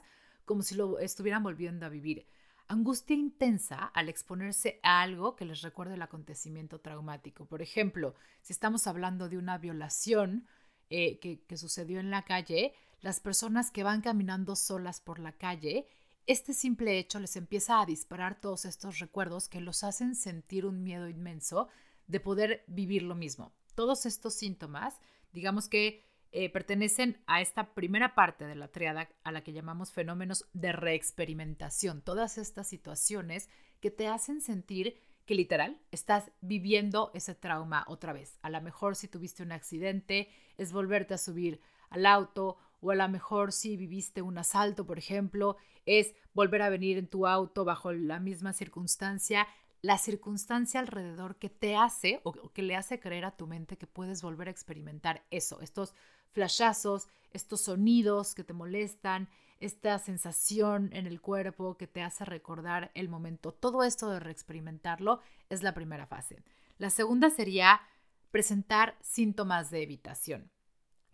como 0.46 0.62
si 0.62 0.76
lo 0.76 1.00
estuvieran 1.00 1.42
volviendo 1.42 1.88
a 1.88 1.90
vivir 1.90 2.28
angustia 2.72 3.18
intensa 3.18 3.84
al 3.84 4.08
exponerse 4.08 4.80
a 4.82 5.02
algo 5.02 5.36
que 5.36 5.44
les 5.44 5.62
recuerde 5.62 5.96
el 5.96 6.02
acontecimiento 6.02 6.80
traumático. 6.80 7.46
Por 7.46 7.62
ejemplo, 7.62 8.16
si 8.42 8.54
estamos 8.54 8.88
hablando 8.88 9.28
de 9.28 9.38
una 9.38 9.58
violación 9.58 10.48
eh, 10.90 11.20
que, 11.20 11.42
que 11.42 11.58
sucedió 11.58 12.00
en 12.00 12.12
la 12.12 12.24
calle, 12.24 12.74
las 13.02 13.20
personas 13.20 13.72
que 13.72 13.84
van 13.84 14.00
caminando 14.00 14.56
solas 14.56 15.02
por 15.02 15.20
la 15.20 15.34
calle, 15.34 15.86
este 16.28 16.54
simple 16.54 16.98
hecho 17.00 17.20
les 17.20 17.36
empieza 17.36 17.82
a 17.82 17.86
disparar 17.86 18.40
todos 18.40 18.66
estos 18.66 19.00
recuerdos 19.00 19.50
que 19.50 19.62
los 19.62 19.84
hacen 19.84 20.16
sentir 20.16 20.66
un 20.66 20.84
miedo 20.84 21.10
inmenso 21.10 21.68
de 22.08 22.20
poder 22.20 22.64
vivir 22.68 23.04
lo 23.04 23.16
mismo. 23.16 23.54
Todos 23.76 24.06
estos 24.06 24.34
síntomas, 24.34 25.00
digamos 25.32 25.68
que 25.68 26.04
eh, 26.34 26.50
pertenecen 26.50 27.22
a 27.28 27.42
esta 27.42 27.74
primera 27.74 28.16
parte 28.16 28.46
de 28.46 28.56
la 28.56 28.70
triada 28.70 29.10
a 29.24 29.32
la 29.32 29.44
que 29.44 29.52
llamamos 29.52 29.92
fenómenos 29.92 30.48
de 30.54 30.72
reexperimentación. 30.72 32.02
Todas 32.02 32.38
estas 32.38 32.68
situaciones 32.68 33.50
que 33.82 33.92
te 33.92 34.08
hacen 34.08 34.40
sentir 34.40 34.98
que 35.26 35.36
literal 35.36 35.82
estás 35.92 36.32
viviendo 36.40 37.12
ese 37.14 37.36
trauma 37.36 37.84
otra 37.88 38.14
vez. 38.14 38.40
A 38.42 38.50
lo 38.50 38.62
mejor 38.62 38.96
si 38.96 39.08
tuviste 39.08 39.44
un 39.44 39.52
accidente 39.52 40.30
es 40.58 40.72
volverte 40.72 41.14
a 41.14 41.18
subir 41.18 41.60
al 41.90 42.06
auto 42.06 42.58
o 42.82 42.92
a 42.92 42.96
lo 42.96 43.08
mejor 43.08 43.52
si 43.52 43.78
viviste 43.78 44.22
un 44.22 44.38
asalto, 44.38 44.86
por 44.86 44.98
ejemplo, 44.98 45.58
es 45.86 46.14
volver 46.34 46.62
a 46.62 46.70
venir 46.70 46.98
en 46.98 47.08
tu 47.08 47.28
auto 47.28 47.64
bajo 47.64 47.92
la 47.94 48.20
misma 48.20 48.54
circunstancia 48.54 49.48
la 49.82 49.98
circunstancia 49.98 50.80
alrededor 50.80 51.38
que 51.38 51.50
te 51.50 51.76
hace 51.76 52.22
o 52.24 52.34
que 52.54 52.62
le 52.62 52.76
hace 52.76 53.00
creer 53.00 53.26
a 53.26 53.36
tu 53.36 53.48
mente 53.48 53.78
que 53.78 53.88
puedes 53.88 54.22
volver 54.22 54.48
a 54.48 54.52
experimentar 54.52 55.26
eso, 55.32 55.60
estos 55.62 55.96
flashazos, 56.34 57.10
estos 57.32 57.62
sonidos 57.62 58.36
que 58.36 58.44
te 58.44 58.54
molestan, 58.54 59.28
esta 59.60 59.98
sensación 60.00 60.90
en 60.94 61.08
el 61.08 61.20
cuerpo 61.20 61.78
que 61.78 61.88
te 61.88 62.02
hace 62.02 62.26
recordar 62.26 62.92
el 62.94 63.10
momento. 63.10 63.54
Todo 63.54 63.84
esto 63.84 64.10
de 64.10 64.20
reexperimentarlo 64.20 65.20
es 65.50 65.64
la 65.64 65.74
primera 65.74 66.06
fase. 66.06 66.44
La 66.78 66.90
segunda 66.90 67.30
sería 67.30 67.82
presentar 68.30 68.98
síntomas 69.02 69.72
de 69.72 69.84
evitación, 69.84 70.52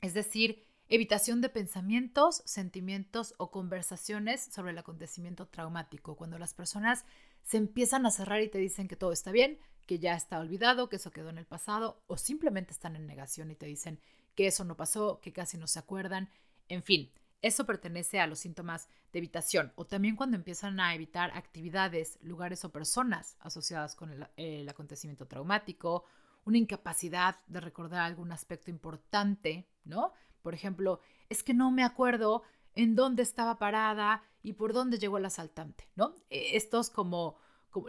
es 0.01 0.13
decir, 0.13 0.66
evitación 0.89 1.41
de 1.41 1.49
pensamientos, 1.49 2.41
sentimientos 2.45 3.33
o 3.37 3.51
conversaciones 3.51 4.43
sobre 4.43 4.71
el 4.71 4.77
acontecimiento 4.77 5.47
traumático. 5.47 6.15
Cuando 6.15 6.37
las 6.37 6.53
personas 6.53 7.05
se 7.43 7.57
empiezan 7.57 8.05
a 8.05 8.11
cerrar 8.11 8.41
y 8.41 8.49
te 8.49 8.57
dicen 8.57 8.87
que 8.87 8.95
todo 8.95 9.11
está 9.11 9.31
bien, 9.31 9.59
que 9.85 9.99
ya 9.99 10.15
está 10.15 10.39
olvidado, 10.39 10.89
que 10.89 10.97
eso 10.97 11.11
quedó 11.11 11.29
en 11.29 11.37
el 11.37 11.45
pasado, 11.45 12.03
o 12.07 12.17
simplemente 12.17 12.71
están 12.71 12.95
en 12.95 13.07
negación 13.07 13.51
y 13.51 13.55
te 13.55 13.65
dicen 13.65 13.99
que 14.35 14.47
eso 14.47 14.63
no 14.63 14.77
pasó, 14.77 15.19
que 15.21 15.33
casi 15.33 15.57
no 15.57 15.67
se 15.67 15.79
acuerdan, 15.79 16.29
en 16.67 16.83
fin. 16.83 17.11
Eso 17.41 17.65
pertenece 17.65 18.19
a 18.19 18.27
los 18.27 18.39
síntomas 18.39 18.89
de 19.13 19.19
evitación 19.19 19.71
o 19.75 19.85
también 19.85 20.15
cuando 20.15 20.35
empiezan 20.35 20.79
a 20.79 20.95
evitar 20.95 21.31
actividades, 21.35 22.17
lugares 22.21 22.65
o 22.65 22.71
personas 22.71 23.37
asociadas 23.39 23.95
con 23.95 24.11
el, 24.11 24.27
el 24.37 24.67
acontecimiento 24.67 25.27
traumático, 25.27 26.03
una 26.45 26.57
incapacidad 26.57 27.39
de 27.47 27.61
recordar 27.61 28.01
algún 28.01 28.31
aspecto 28.31 28.71
importante, 28.71 29.67
¿no? 29.83 30.13
Por 30.47 30.53
ejemplo, 30.53 31.01
es 31.27 31.43
que 31.43 31.53
no 31.53 31.71
me 31.71 31.83
acuerdo 31.83 32.41
en 32.73 32.95
dónde 32.95 33.21
estaba 33.21 33.59
parada 33.59 34.23
y 34.41 34.53
por 34.53 34.71
dónde 34.71 34.97
llegó 34.97 35.17
el 35.17 35.25
asaltante, 35.25 35.89
¿no? 35.97 36.15
E, 36.29 36.55
estos 36.55 36.89
como 36.89 37.35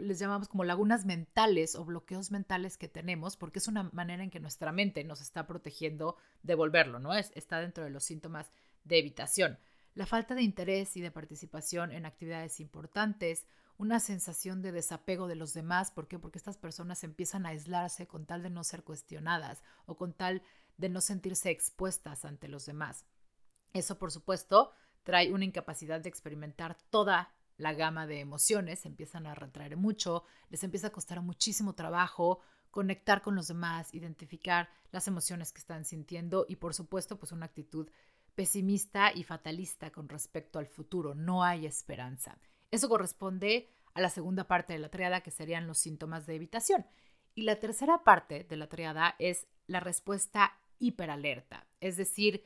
les 0.00 0.18
llamamos 0.18 0.48
como 0.48 0.64
lagunas 0.64 1.06
mentales 1.06 1.76
o 1.76 1.84
bloqueos 1.84 2.32
mentales 2.32 2.76
que 2.76 2.88
tenemos, 2.88 3.36
porque 3.36 3.60
es 3.60 3.68
una 3.68 3.84
manera 3.92 4.24
en 4.24 4.30
que 4.30 4.40
nuestra 4.40 4.72
mente 4.72 5.04
nos 5.04 5.20
está 5.20 5.46
protegiendo 5.46 6.16
de 6.42 6.56
volverlo, 6.56 6.98
¿no? 6.98 7.14
Es, 7.14 7.30
está 7.36 7.60
dentro 7.60 7.84
de 7.84 7.90
los 7.90 8.02
síntomas 8.02 8.50
de 8.82 8.98
evitación. 8.98 9.60
La 9.94 10.06
falta 10.06 10.34
de 10.34 10.42
interés 10.42 10.96
y 10.96 11.00
de 11.00 11.12
participación 11.12 11.92
en 11.92 12.06
actividades 12.06 12.58
importantes, 12.58 13.46
una 13.76 14.00
sensación 14.00 14.62
de 14.62 14.72
desapego 14.72 15.28
de 15.28 15.36
los 15.36 15.54
demás, 15.54 15.92
¿por 15.92 16.08
qué? 16.08 16.18
Porque 16.18 16.38
estas 16.38 16.58
personas 16.58 17.04
empiezan 17.04 17.46
a 17.46 17.50
aislarse 17.50 18.08
con 18.08 18.26
tal 18.26 18.42
de 18.42 18.50
no 18.50 18.64
ser 18.64 18.82
cuestionadas 18.82 19.62
o 19.86 19.96
con 19.96 20.12
tal 20.12 20.42
de 20.78 20.88
no 20.88 21.02
sentirse 21.02 21.50
expuestas 21.50 22.24
ante 22.24 22.48
los 22.48 22.64
demás. 22.64 23.04
Eso, 23.74 23.98
por 23.98 24.10
supuesto, 24.10 24.72
trae 25.02 25.32
una 25.32 25.44
incapacidad 25.44 26.00
de 26.00 26.08
experimentar 26.08 26.76
toda 26.90 27.34
la 27.58 27.74
gama 27.74 28.06
de 28.06 28.20
emociones, 28.20 28.80
se 28.80 28.88
empiezan 28.88 29.26
a 29.26 29.34
retraer 29.34 29.76
mucho, 29.76 30.24
les 30.48 30.64
empieza 30.64 30.86
a 30.86 30.92
costar 30.92 31.20
muchísimo 31.20 31.74
trabajo 31.74 32.40
conectar 32.70 33.22
con 33.22 33.34
los 33.34 33.48
demás, 33.48 33.94
identificar 33.94 34.68
las 34.92 35.08
emociones 35.08 35.52
que 35.52 35.60
están 35.60 35.84
sintiendo 35.84 36.46
y 36.48 36.56
por 36.56 36.74
supuesto 36.74 37.18
pues 37.18 37.32
una 37.32 37.46
actitud 37.46 37.90
pesimista 38.34 39.12
y 39.12 39.24
fatalista 39.24 39.90
con 39.90 40.08
respecto 40.08 40.58
al 40.58 40.66
futuro, 40.66 41.14
no 41.14 41.42
hay 41.42 41.66
esperanza. 41.66 42.38
Eso 42.70 42.88
corresponde 42.88 43.68
a 43.94 44.00
la 44.00 44.10
segunda 44.10 44.44
parte 44.44 44.74
de 44.74 44.78
la 44.78 44.90
triada 44.90 45.22
que 45.22 45.30
serían 45.30 45.66
los 45.66 45.78
síntomas 45.78 46.26
de 46.26 46.36
evitación. 46.36 46.86
Y 47.34 47.42
la 47.42 47.58
tercera 47.58 48.04
parte 48.04 48.44
de 48.44 48.56
la 48.56 48.68
triada 48.68 49.16
es 49.18 49.48
la 49.66 49.80
respuesta 49.80 50.52
hiperalerta, 50.78 51.66
es 51.80 51.96
decir, 51.96 52.44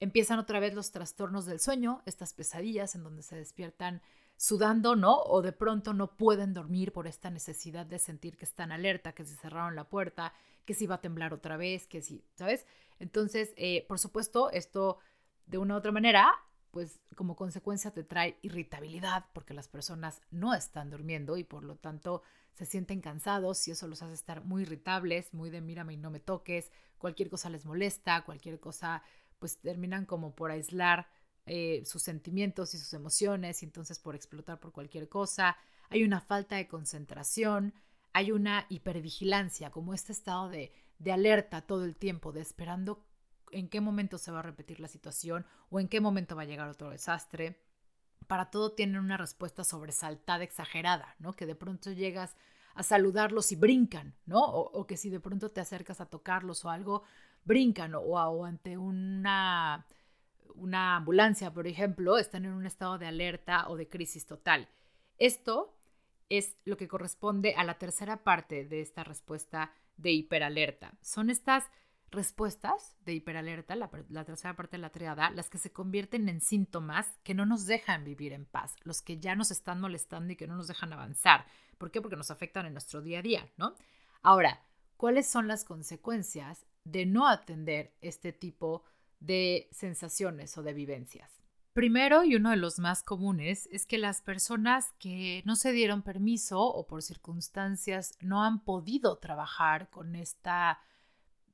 empiezan 0.00 0.38
otra 0.38 0.60
vez 0.60 0.74
los 0.74 0.90
trastornos 0.90 1.46
del 1.46 1.60
sueño, 1.60 2.02
estas 2.06 2.34
pesadillas 2.34 2.94
en 2.94 3.04
donde 3.04 3.22
se 3.22 3.36
despiertan 3.36 4.02
sudando, 4.36 4.96
¿no? 4.96 5.22
O 5.22 5.42
de 5.42 5.52
pronto 5.52 5.94
no 5.94 6.16
pueden 6.16 6.54
dormir 6.54 6.92
por 6.92 7.06
esta 7.06 7.30
necesidad 7.30 7.86
de 7.86 7.98
sentir 7.98 8.36
que 8.36 8.44
están 8.44 8.72
alerta, 8.72 9.12
que 9.12 9.24
se 9.24 9.36
cerraron 9.36 9.76
la 9.76 9.88
puerta, 9.88 10.32
que 10.64 10.74
si 10.74 10.86
va 10.86 10.96
a 10.96 11.00
temblar 11.00 11.32
otra 11.32 11.56
vez, 11.56 11.86
que 11.86 12.02
si, 12.02 12.24
¿sabes? 12.34 12.66
Entonces, 12.98 13.52
eh, 13.56 13.84
por 13.88 13.98
supuesto, 13.98 14.50
esto 14.50 14.98
de 15.46 15.58
una 15.58 15.74
u 15.74 15.76
otra 15.78 15.92
manera 15.92 16.32
pues 16.74 16.98
como 17.14 17.36
consecuencia 17.36 17.92
te 17.92 18.02
trae 18.02 18.36
irritabilidad 18.42 19.26
porque 19.32 19.54
las 19.54 19.68
personas 19.68 20.20
no 20.32 20.54
están 20.54 20.90
durmiendo 20.90 21.36
y 21.36 21.44
por 21.44 21.62
lo 21.62 21.76
tanto 21.76 22.22
se 22.52 22.66
sienten 22.66 23.00
cansados 23.00 23.68
y 23.68 23.70
eso 23.70 23.86
los 23.86 24.02
hace 24.02 24.14
estar 24.14 24.44
muy 24.44 24.62
irritables, 24.62 25.32
muy 25.32 25.50
de 25.50 25.60
mírame 25.60 25.94
y 25.94 25.98
no 25.98 26.10
me 26.10 26.18
toques, 26.18 26.72
cualquier 26.98 27.30
cosa 27.30 27.48
les 27.48 27.64
molesta, 27.64 28.24
cualquier 28.24 28.58
cosa 28.58 29.04
pues 29.38 29.58
terminan 29.58 30.04
como 30.04 30.34
por 30.34 30.50
aislar 30.50 31.06
eh, 31.46 31.84
sus 31.86 32.02
sentimientos 32.02 32.74
y 32.74 32.78
sus 32.78 32.92
emociones 32.92 33.62
y 33.62 33.66
entonces 33.66 34.00
por 34.00 34.16
explotar 34.16 34.58
por 34.58 34.72
cualquier 34.72 35.08
cosa. 35.08 35.56
Hay 35.90 36.02
una 36.02 36.20
falta 36.20 36.56
de 36.56 36.66
concentración, 36.66 37.72
hay 38.12 38.32
una 38.32 38.66
hipervigilancia, 38.68 39.70
como 39.70 39.94
este 39.94 40.10
estado 40.10 40.48
de, 40.48 40.72
de 40.98 41.12
alerta 41.12 41.60
todo 41.60 41.84
el 41.84 41.94
tiempo, 41.94 42.32
de 42.32 42.40
esperando 42.40 43.04
en 43.52 43.68
qué 43.68 43.80
momento 43.80 44.18
se 44.18 44.30
va 44.30 44.40
a 44.40 44.42
repetir 44.42 44.80
la 44.80 44.88
situación 44.88 45.46
o 45.70 45.80
en 45.80 45.88
qué 45.88 46.00
momento 46.00 46.36
va 46.36 46.42
a 46.42 46.46
llegar 46.46 46.68
otro 46.68 46.90
desastre. 46.90 47.60
Para 48.26 48.50
todo 48.50 48.72
tienen 48.72 48.98
una 48.98 49.16
respuesta 49.16 49.64
sobresaltada, 49.64 50.44
exagerada, 50.44 51.14
¿no? 51.18 51.34
Que 51.34 51.46
de 51.46 51.54
pronto 51.54 51.92
llegas 51.92 52.36
a 52.74 52.82
saludarlos 52.82 53.52
y 53.52 53.56
brincan, 53.56 54.14
¿no? 54.26 54.44
O, 54.44 54.86
que 54.86 54.96
si 54.96 55.10
de 55.10 55.20
pronto 55.20 55.50
te 55.50 55.60
acercas 55.60 56.00
a 56.00 56.06
tocarlos 56.06 56.64
o 56.64 56.70
algo, 56.70 57.02
brincan 57.44 57.94
o, 57.94 58.00
o 58.00 58.44
ante 58.44 58.76
una, 58.76 59.86
una 60.54 60.96
ambulancia, 60.96 61.52
por 61.52 61.66
ejemplo, 61.66 62.18
están 62.18 62.44
en 62.44 62.52
un 62.52 62.66
estado 62.66 62.98
de 62.98 63.06
alerta 63.06 63.68
o 63.68 63.76
de 63.76 63.88
crisis 63.88 64.26
total. 64.26 64.68
Esto 65.18 65.76
es 66.28 66.56
lo 66.64 66.76
que 66.76 66.88
corresponde 66.88 67.54
a 67.54 67.64
la 67.64 67.78
tercera 67.78 68.24
parte 68.24 68.64
de 68.64 68.80
esta 68.80 69.04
respuesta 69.04 69.72
de 69.96 70.12
hiperalerta. 70.12 70.94
Son 71.00 71.30
estas 71.30 71.64
respuestas 72.10 72.96
de 73.04 73.14
hiperalerta, 73.14 73.76
la, 73.76 73.90
tercera 74.24 74.54
parte 74.54 74.76
de 74.76 74.82
la 74.82 74.90
triada, 74.90 75.30
las 75.30 75.50
que 75.50 75.58
se 75.58 75.72
convierten 75.72 76.28
en 76.28 76.40
síntomas 76.40 77.18
que 77.24 77.34
no 77.34 77.44
nos 77.46 77.66
dejan 77.66 78.04
vivir 78.04 78.32
en 78.32 78.44
paz, 78.44 78.76
los 78.82 79.02
que 79.02 79.18
ya 79.18 79.34
nos 79.34 79.50
están 79.50 79.80
molestando 79.80 80.32
y 80.32 80.36
que 80.36 80.46
no 80.46 80.56
nos 80.56 80.68
dejan 80.68 80.92
avanzar. 80.92 81.46
¿Por 81.78 81.90
qué? 81.90 82.00
Porque 82.00 82.16
nos 82.16 82.30
afectan 82.30 82.66
en 82.66 82.72
nuestro 82.72 83.02
día 83.02 83.18
a 83.18 83.22
día, 83.22 83.48
¿no? 83.56 83.74
Ahora, 84.22 84.62
¿cuáles 84.96 85.26
son 85.26 85.48
las 85.48 85.64
consecuencias 85.64 86.64
de 86.84 87.06
no 87.06 87.28
atender 87.28 87.94
este 88.00 88.32
tipo 88.32 88.84
de 89.20 89.68
sensaciones 89.72 90.56
o 90.56 90.62
de 90.62 90.72
vivencias? 90.72 91.44
Primero, 91.74 92.22
y 92.22 92.36
uno 92.36 92.50
de 92.50 92.56
los 92.56 92.78
más 92.78 93.02
comunes, 93.02 93.68
es 93.72 93.84
que 93.84 93.98
las 93.98 94.22
personas 94.22 94.92
que 95.00 95.42
no 95.44 95.56
se 95.56 95.72
dieron 95.72 96.02
permiso 96.02 96.60
o 96.60 96.86
por 96.86 97.02
circunstancias 97.02 98.12
no 98.20 98.44
han 98.44 98.64
podido 98.64 99.18
trabajar 99.18 99.90
con 99.90 100.14
esta 100.14 100.78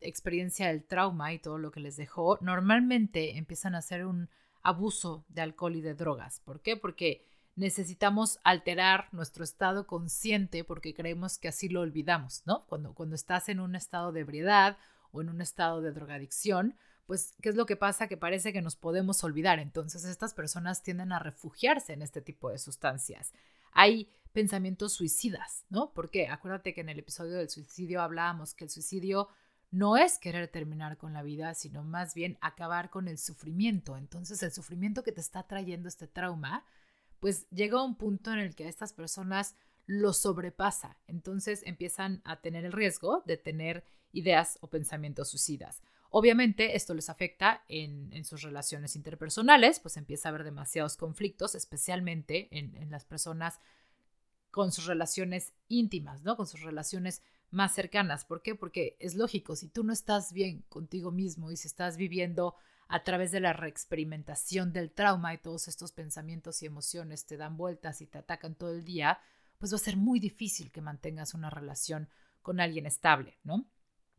experiencia 0.01 0.69
del 0.69 0.85
trauma 0.85 1.33
y 1.33 1.39
todo 1.39 1.59
lo 1.59 1.71
que 1.71 1.81
les 1.81 1.97
dejó, 1.97 2.39
normalmente 2.41 3.37
empiezan 3.37 3.75
a 3.75 3.79
hacer 3.79 4.07
un 4.07 4.29
abuso 4.63 5.25
de 5.29 5.43
alcohol 5.43 5.77
y 5.77 5.81
de 5.81 5.95
drogas. 5.95 6.41
¿Por 6.41 6.61
qué? 6.61 6.77
Porque 6.77 7.27
necesitamos 7.57 8.39
alterar 8.45 9.09
nuestro 9.13 9.45
estado 9.45 9.87
consciente 9.87 10.65
porque 10.65 10.95
creemos 10.95 11.39
que 11.39 11.49
así 11.49 11.69
lo 11.69 11.81
olvidamos, 11.81 12.43
¿no? 12.47 12.65
Cuando, 12.67 12.95
cuando 12.95 13.15
estás 13.15 13.49
en 13.49 13.61
un 13.61 13.75
estado 13.75 14.13
de 14.13 14.21
ebriedad 14.21 14.79
o 15.13 15.21
en 15.21 15.29
un 15.29 15.41
estado 15.41 15.81
de 15.81 15.93
drogadicción, 15.93 16.77
pues, 17.07 17.35
¿qué 17.43 17.49
es 17.49 17.57
lo 17.57 17.67
que 17.67 17.77
pasa? 17.77 18.07
Que 18.07 18.17
parece 18.17 18.53
que 18.53 18.63
nos 18.63 18.77
podemos 18.77 19.25
olvidar. 19.25 19.59
Entonces, 19.59 20.05
estas 20.05 20.33
personas 20.33 20.83
tienden 20.83 21.13
a 21.13 21.19
refugiarse 21.19 21.93
en 21.93 22.03
este 22.03 22.21
tipo 22.23 22.51
de 22.51 22.59
sustancias. 22.59 23.33
Hay 23.73 24.09
pensamientos 24.33 24.93
suicidas, 24.93 25.65
¿no? 25.71 25.93
Porque 25.93 26.29
acuérdate 26.29 26.73
que 26.73 26.83
en 26.83 26.89
el 26.89 27.01
episodio 27.01 27.33
del 27.33 27.51
suicidio 27.51 28.01
hablábamos 28.01 28.55
que 28.55 28.65
el 28.65 28.71
suicidio 28.71 29.29
no 29.71 29.97
es 29.97 30.19
querer 30.19 30.49
terminar 30.49 30.97
con 30.97 31.13
la 31.13 31.23
vida, 31.23 31.55
sino 31.55 31.85
más 31.85 32.15
bien 32.15 32.39
acabar 32.41 32.91
con 32.91 33.09
el 33.09 33.19
sufrimiento. 33.19 33.97
Entonces 33.97 34.43
el 34.43 34.53
sufrimiento 34.53 35.03
que 35.03 35.13
te 35.13 35.21
está 35.21 35.45
trayendo 35.45 35.89
este 35.89 36.09
trauma, 36.09 36.65
pues 37.21 37.49
llega 37.51 37.79
a 37.79 37.85
un 37.85 37.97
punto 37.97 38.33
en 38.33 38.41
el 38.41 38.55
que 38.55 38.65
a 38.65 38.69
estas 38.69 38.93
personas 38.93 39.55
lo 39.87 40.13
sobrepasa. 40.13 40.97
Entonces 41.07 41.63
empiezan 41.65 42.21
a 42.25 42.41
tener 42.41 42.65
el 42.65 42.73
riesgo 42.73 43.23
de 43.27 43.37
tener 43.37 43.85
ideas 44.13 44.59
o 44.61 44.69
pensamientos 44.69 45.29
suicidas. 45.31 45.83
Obviamente 46.11 46.75
esto 46.75 46.93
les 46.93 47.09
afecta 47.09 47.63
en, 47.69 48.25
sus 48.25 48.43
relaciones 48.43 48.97
interpersonales, 48.97 49.79
pues 49.79 49.97
empieza 49.97 50.29
a 50.29 50.31
haber 50.31 50.43
demasiados 50.43 50.97
conflictos, 50.97 51.55
especialmente 51.55 52.49
en, 52.51 52.77
en 52.77 52.91
las 52.91 53.05
personas 53.05 53.61
con 54.51 54.73
sus 54.73 54.87
relaciones 54.87 55.53
íntimas, 55.69 56.25
¿no? 56.25 56.37
Con 56.37 56.49
sus 56.49 56.63
relaciones 56.63 57.23
más 57.51 57.75
cercanas. 57.75 58.25
¿Por 58.25 58.43
qué? 58.43 58.55
Porque 58.55 58.97
es 59.01 59.15
lógico, 59.15 59.57
si 59.57 59.69
tú 59.69 59.85
no 59.85 59.93
estás 59.93 60.33
bien 60.33 60.63
contigo 60.69 61.11
mismo 61.11 61.51
y 61.51 61.57
si 61.57 61.69
estás 61.69 61.97
viviendo 61.97 62.55
a 62.89 63.05
través 63.05 63.31
de 63.31 63.41
la 63.41 63.53
reexperimentación 63.53 64.73
del 64.73 64.91
trauma 64.91 65.33
y 65.33 65.39
todos 65.39 65.69
estos 65.69 65.93
pensamientos 65.93 66.63
y 66.63 66.67
emociones 66.67 67.25
te 67.25 67.37
dan 67.37 67.57
vueltas 67.57 68.01
y 68.01 68.07
te 68.07 68.19
atacan 68.19 68.55
todo 68.55 68.71
el 68.71 68.85
día, 68.85 69.21
pues 69.59 69.73
va 69.73 69.77
a 69.77 69.81
ser 69.81 69.97
muy 69.97 70.19
difícil 70.19 70.73
que 70.73 70.81
mantengas 70.81 71.35
una 71.35 71.51
relación 71.51 72.09
con 72.43 72.61
alguien 72.61 72.87
estable, 72.87 73.39
¿no? 73.45 73.67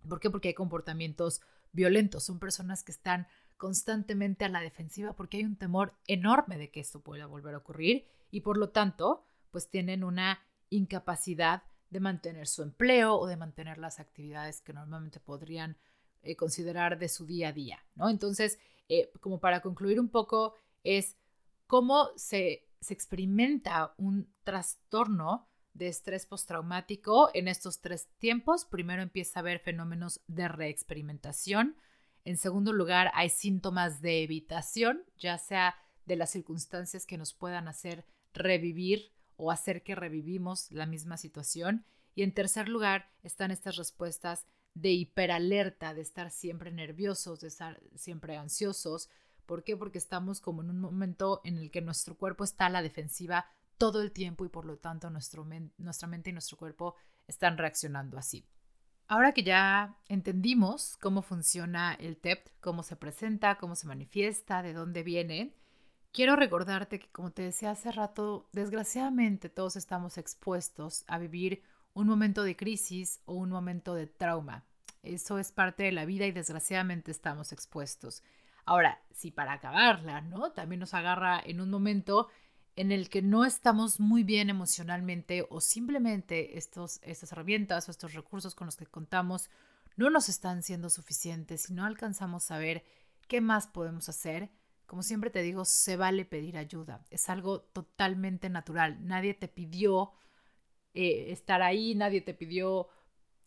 ¿Por 0.07 0.19
qué? 0.19 0.29
Porque 0.29 0.49
hay 0.49 0.53
comportamientos 0.53 1.41
violentos, 1.73 2.23
son 2.23 2.39
personas 2.39 2.83
que 2.83 2.91
están 2.91 3.27
constantemente 3.57 4.45
a 4.45 4.49
la 4.49 4.61
defensiva 4.61 5.13
porque 5.13 5.37
hay 5.37 5.43
un 5.43 5.55
temor 5.55 5.93
enorme 6.07 6.57
de 6.57 6.71
que 6.71 6.79
esto 6.79 7.01
pueda 7.01 7.27
volver 7.27 7.55
a 7.55 7.59
ocurrir 7.59 8.07
y 8.31 8.41
por 8.41 8.57
lo 8.57 8.69
tanto, 8.69 9.23
pues 9.51 9.69
tienen 9.69 10.03
una 10.03 10.39
incapacidad 10.69 11.63
de 11.91 11.99
mantener 11.99 12.47
su 12.47 12.63
empleo 12.63 13.15
o 13.15 13.27
de 13.27 13.37
mantener 13.37 13.77
las 13.77 13.99
actividades 13.99 14.61
que 14.61 14.73
normalmente 14.73 15.19
podrían 15.19 15.77
eh, 16.23 16.35
considerar 16.35 16.97
de 16.97 17.09
su 17.09 17.25
día 17.25 17.49
a 17.49 17.53
día, 17.53 17.85
¿no? 17.95 18.09
Entonces, 18.09 18.57
eh, 18.89 19.11
como 19.19 19.39
para 19.39 19.61
concluir 19.61 19.99
un 19.99 20.09
poco, 20.09 20.55
es 20.83 21.17
cómo 21.67 22.09
se, 22.15 22.67
se 22.79 22.93
experimenta 22.93 23.93
un 23.97 24.33
trastorno 24.43 25.47
de 25.73 25.87
estrés 25.87 26.25
postraumático 26.25 27.29
en 27.33 27.47
estos 27.47 27.81
tres 27.81 28.09
tiempos. 28.19 28.65
Primero 28.65 29.01
empieza 29.01 29.39
a 29.39 29.41
haber 29.41 29.59
fenómenos 29.59 30.21
de 30.27 30.47
reexperimentación. 30.47 31.77
En 32.23 32.37
segundo 32.37 32.71
lugar, 32.71 33.11
hay 33.13 33.29
síntomas 33.29 34.01
de 34.01 34.23
evitación, 34.23 35.03
ya 35.17 35.37
sea 35.37 35.75
de 36.05 36.15
las 36.15 36.31
circunstancias 36.31 37.05
que 37.05 37.17
nos 37.17 37.33
puedan 37.33 37.67
hacer 37.67 38.05
revivir 38.33 39.11
o 39.41 39.49
hacer 39.49 39.81
que 39.81 39.95
revivimos 39.95 40.71
la 40.71 40.85
misma 40.85 41.17
situación. 41.17 41.83
Y 42.13 42.21
en 42.21 42.31
tercer 42.31 42.69
lugar 42.69 43.09
están 43.23 43.49
estas 43.49 43.75
respuestas 43.75 44.45
de 44.75 44.91
hiperalerta, 44.91 45.95
de 45.95 46.01
estar 46.01 46.29
siempre 46.29 46.71
nerviosos, 46.71 47.41
de 47.41 47.47
estar 47.47 47.81
siempre 47.95 48.37
ansiosos. 48.37 49.09
¿Por 49.47 49.63
qué? 49.63 49.75
Porque 49.75 49.97
estamos 49.97 50.41
como 50.41 50.61
en 50.61 50.69
un 50.69 50.79
momento 50.79 51.41
en 51.43 51.57
el 51.57 51.71
que 51.71 51.81
nuestro 51.81 52.15
cuerpo 52.15 52.43
está 52.43 52.67
a 52.67 52.69
la 52.69 52.83
defensiva 52.83 53.47
todo 53.79 54.03
el 54.03 54.11
tiempo 54.11 54.45
y 54.45 54.49
por 54.49 54.65
lo 54.65 54.77
tanto 54.77 55.09
nuestra 55.09 55.43
mente 55.43 56.29
y 56.29 56.33
nuestro 56.33 56.55
cuerpo 56.55 56.95
están 57.27 57.57
reaccionando 57.57 58.19
así. 58.19 58.45
Ahora 59.07 59.31
que 59.31 59.41
ya 59.41 59.97
entendimos 60.07 60.97
cómo 60.97 61.23
funciona 61.23 61.95
el 61.95 62.17
TEPT, 62.17 62.49
cómo 62.59 62.83
se 62.83 62.95
presenta, 62.95 63.57
cómo 63.57 63.75
se 63.75 63.87
manifiesta, 63.87 64.61
de 64.61 64.73
dónde 64.73 65.01
viene, 65.01 65.55
Quiero 66.13 66.35
recordarte 66.35 66.99
que, 66.99 67.07
como 67.09 67.31
te 67.31 67.41
decía 67.41 67.71
hace 67.71 67.89
rato, 67.89 68.49
desgraciadamente 68.51 69.47
todos 69.47 69.77
estamos 69.77 70.17
expuestos 70.17 71.05
a 71.07 71.17
vivir 71.17 71.63
un 71.93 72.07
momento 72.07 72.43
de 72.43 72.57
crisis 72.57 73.21
o 73.25 73.35
un 73.35 73.49
momento 73.49 73.95
de 73.95 74.07
trauma. 74.07 74.65
Eso 75.03 75.39
es 75.39 75.53
parte 75.53 75.83
de 75.83 75.93
la 75.93 76.03
vida 76.03 76.25
y 76.25 76.33
desgraciadamente 76.33 77.11
estamos 77.11 77.53
expuestos. 77.53 78.23
Ahora, 78.65 79.01
si 79.13 79.31
para 79.31 79.53
acabarla, 79.53 80.19
¿no? 80.19 80.51
También 80.51 80.81
nos 80.81 80.93
agarra 80.93 81.41
en 81.43 81.61
un 81.61 81.69
momento 81.69 82.27
en 82.75 82.91
el 82.91 83.09
que 83.09 83.21
no 83.21 83.45
estamos 83.45 84.01
muy 84.01 84.23
bien 84.23 84.49
emocionalmente 84.49 85.47
o 85.49 85.61
simplemente 85.61 86.57
estos, 86.57 86.99
estas 87.03 87.31
herramientas 87.31 87.87
o 87.87 87.91
estos 87.91 88.13
recursos 88.13 88.53
con 88.53 88.65
los 88.65 88.75
que 88.75 88.85
contamos 88.85 89.49
no 89.95 90.09
nos 90.09 90.27
están 90.27 90.61
siendo 90.61 90.89
suficientes 90.89 91.69
y 91.69 91.73
no 91.73 91.85
alcanzamos 91.85 92.51
a 92.51 92.57
ver 92.57 92.83
qué 93.27 93.39
más 93.39 93.67
podemos 93.67 94.09
hacer, 94.09 94.51
como 94.91 95.03
siempre 95.03 95.29
te 95.29 95.41
digo, 95.41 95.63
se 95.63 95.95
vale 95.95 96.25
pedir 96.25 96.57
ayuda. 96.57 97.05
Es 97.11 97.29
algo 97.29 97.61
totalmente 97.61 98.49
natural. 98.49 98.97
Nadie 99.07 99.33
te 99.33 99.47
pidió 99.47 100.11
eh, 100.93 101.31
estar 101.31 101.61
ahí, 101.61 101.95
nadie 101.95 102.19
te 102.19 102.33
pidió 102.33 102.89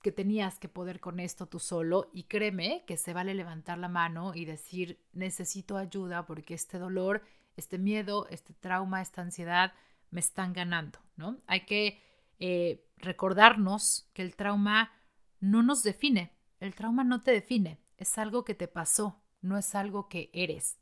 que 0.00 0.11
tenías 0.11 0.59
que 0.59 0.70
poder 0.70 1.00
con 1.00 1.20
esto 1.20 1.44
tú 1.44 1.59
solo. 1.59 2.09
Y 2.14 2.22
créeme 2.22 2.87
que 2.87 2.96
se 2.96 3.12
vale 3.12 3.35
levantar 3.35 3.76
la 3.76 3.90
mano 3.90 4.35
y 4.35 4.46
decir, 4.46 5.04
necesito 5.12 5.76
ayuda 5.76 6.24
porque 6.24 6.54
este 6.54 6.78
dolor, 6.78 7.22
este 7.59 7.76
miedo, 7.76 8.26
este 8.30 8.54
trauma, 8.54 9.02
esta 9.02 9.20
ansiedad 9.20 9.74
me 10.11 10.20
están 10.20 10.54
ganando, 10.54 10.98
¿no? 11.16 11.42
Hay 11.46 11.66
que 11.66 12.00
eh, 12.38 12.88
recordarnos 12.96 14.09
que 14.14 14.22
el 14.22 14.35
trauma 14.35 14.92
no 15.40 15.62
nos 15.62 15.83
define. 15.83 16.33
El 16.59 16.74
trauma 16.74 17.04
no 17.04 17.20
te 17.20 17.33
define. 17.33 17.83
Es 17.98 18.16
algo 18.16 18.46
que 18.46 18.54
te 18.54 18.66
pasó, 18.66 19.22
no 19.42 19.59
es 19.59 19.74
algo 19.74 20.09
que 20.09 20.30
eres. 20.33 20.78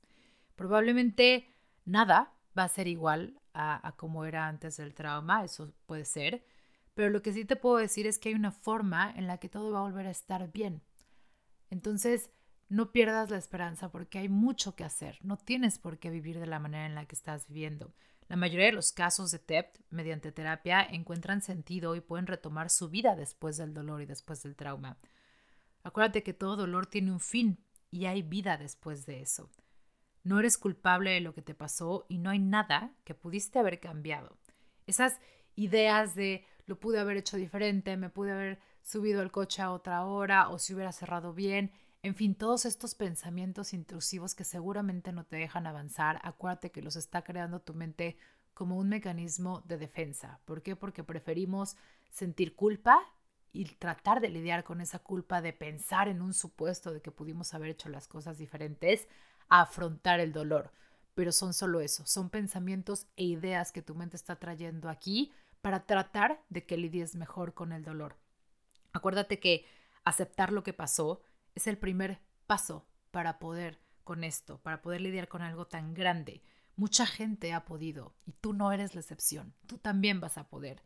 Probablemente 0.63 1.49
nada 1.85 2.33
va 2.57 2.63
a 2.63 2.69
ser 2.69 2.87
igual 2.87 3.41
a, 3.53 3.95
como 3.97 4.25
era 4.25 4.47
antes 4.47 4.77
del 4.77 4.95
trauma, 4.95 5.43
eso 5.43 5.73
puede 5.87 6.05
ser, 6.05 6.45
pero 6.95 7.11
lo 7.11 7.21
que 7.21 7.33
sí 7.33 7.45
te 7.45 7.57
puedo 7.57 7.79
decir 7.79 8.07
es 8.07 8.17
que 8.17 8.29
hay 8.29 8.37
una 8.37 8.53
forma 8.53 9.13
en 9.17 9.27
la 9.27 9.39
que 9.39 9.49
todo 9.49 9.73
va 9.73 9.81
a 9.81 9.83
volver 9.83 10.07
a 10.07 10.13
estar 10.13 10.53
bien. 10.53 10.81
Entonces, 11.69 12.31
no 12.69 12.93
pierdas 12.93 13.29
la 13.29 13.39
esperanza 13.39 13.91
porque 13.91 14.21
hay 14.21 14.29
mucho 14.29 14.77
que 14.77 14.85
hacer. 14.85 15.19
No 15.23 15.37
tienes 15.37 15.81
por 15.81 15.99
qué 15.99 16.11
vivir 16.11 16.39
de 16.39 16.47
la 16.47 16.61
manera 16.61 16.87
en 16.87 16.95
la 16.95 17.07
que 17.07 17.17
estás 17.17 17.49
viviendo. 17.49 17.93
La 18.29 18.37
mayoría 18.37 18.67
de 18.67 18.73
los 18.73 18.93
casos 18.93 19.33
de 19.33 19.41
TEPT, 19.41 19.81
mediante 19.91 20.31
terapia, 20.31 20.81
encuentran 20.81 21.43
sentido 21.43 21.97
y 21.97 22.01
pueden 22.01 22.29
retomar 22.29 22.71
su 22.71 22.89
vida 22.89 23.17
después 23.17 23.57
del 23.57 23.75
dolor 23.75 24.01
y 24.01 24.07
después 24.07 24.45
del 24.45 24.55
trauma. 24.55 24.97
Acuérdate 25.83 26.23
que 26.23 26.35
todo 26.35 26.55
dolor 26.55 26.87
tiene 26.87 27.11
un 27.11 27.19
fin 27.19 27.59
y 27.91 28.07
hay 28.07 28.23
vida 28.23 28.57
después 28.59 29.07
de 29.07 29.23
eso. 29.23 29.51
No 30.25 30.39
eres 30.39 30.59
culpable 30.59 31.11
de 31.11 31.21
lo 31.21 31.35
que 31.35 31.43
te 31.43 31.55
pasó 31.55 32.07
y 32.09 32.19
no 32.19 32.31
hay 32.31 32.39
nada 32.39 32.93
que 33.05 33.15
pudiste 33.15 33.59
haber 33.59 33.81
cambiado. 33.81 34.37
Esas 34.87 35.19
ideas 35.57 36.15
de 36.15 36.45
lo 36.67 36.79
pude 36.79 37.01
haber 37.01 37.17
hecho 37.17 37.37
diferente, 37.37 37.97
me 37.97 38.09
pude 38.09 38.33
haber 38.33 38.61
subido 38.83 39.21
al 39.21 39.33
coche 39.33 39.63
a 39.63 39.73
otra 39.73 40.05
hora 40.05 40.49
o 40.49 40.59
si 40.59 40.75
hubiera 40.75 40.93
cerrado 40.93 41.35
bien, 41.35 41.73
en 42.05 42.17
fin, 42.17 42.35
todos 42.35 42.65
estos 42.65 42.97
pensamientos 42.97 43.73
intrusivos 43.73 44.35
que 44.35 44.43
seguramente 44.43 45.13
no 45.13 45.25
te 45.25 45.37
dejan 45.37 45.69
avanzar, 45.69 46.21
acuérdate 46.25 46.73
que 46.73 46.83
los 46.83 46.97
está 46.97 47.23
creando 47.23 47.61
tu 47.61 47.75
mente 47.75 48.17
como 48.55 48.77
un 48.77 48.89
mecanismo 48.89 49.63
de 49.67 49.79
defensa. 49.79 50.41
¿Por 50.45 50.63
qué? 50.63 50.75
Porque 50.75 51.05
preferimos 51.05 51.77
sentir 52.11 52.57
culpa 52.57 53.01
y 53.53 53.67
tratar 53.77 54.21
de 54.21 54.31
lidiar 54.31 54.65
con 54.65 54.81
esa 54.81 54.99
culpa 54.99 55.41
de 55.43 55.53
pensar 55.53 56.09
en 56.09 56.23
un 56.23 56.35
supuesto 56.35 56.93
de 56.93 57.01
que 57.01 57.13
pudimos 57.13 57.55
haber 57.55 57.71
hecho 57.71 57.89
las 57.89 58.09
cosas 58.09 58.37
diferentes, 58.37 59.07
afrontar 59.61 60.19
el 60.21 60.33
dolor. 60.33 60.73
Pero 61.15 61.31
son 61.31 61.53
solo 61.53 61.81
eso, 61.81 62.07
son 62.07 62.31
pensamientos 62.31 63.07
e 63.17 63.25
ideas 63.25 63.71
que 63.71 63.83
tu 63.83 63.95
mente 63.95 64.17
está 64.17 64.37
trayendo 64.37 64.89
aquí 64.89 65.31
para 65.61 65.85
tratar 65.87 66.43
de 66.49 66.65
que 66.65 66.79
lidies 66.79 67.15
mejor 67.17 67.53
con 67.53 67.73
el 67.73 67.85
dolor. 67.85 68.17
Acuérdate 68.95 69.39
que 69.39 69.67
aceptar 70.05 70.53
lo 70.53 70.63
que 70.63 70.73
pasó 70.73 71.23
es 71.55 71.67
el 71.67 71.77
primer 71.77 72.19
paso 72.47 72.87
para 73.11 73.39
poder 73.39 73.79
con 74.05 74.25
esto, 74.25 74.59
para 74.63 74.81
poder 74.81 75.03
lidiar 75.03 75.29
con 75.29 75.43
algo 75.43 75.67
tan 75.67 75.93
grande. 75.93 76.43
Mucha 76.77 77.05
gente 77.05 77.53
ha 77.53 77.67
podido 77.67 78.15
y 78.25 78.33
tú 78.33 78.55
no 78.55 78.73
eres 78.73 78.95
la 78.95 79.03
excepción, 79.03 79.55
tú 79.67 79.77
también 79.77 80.19
vas 80.19 80.39
a 80.39 80.49
poder. 80.49 80.83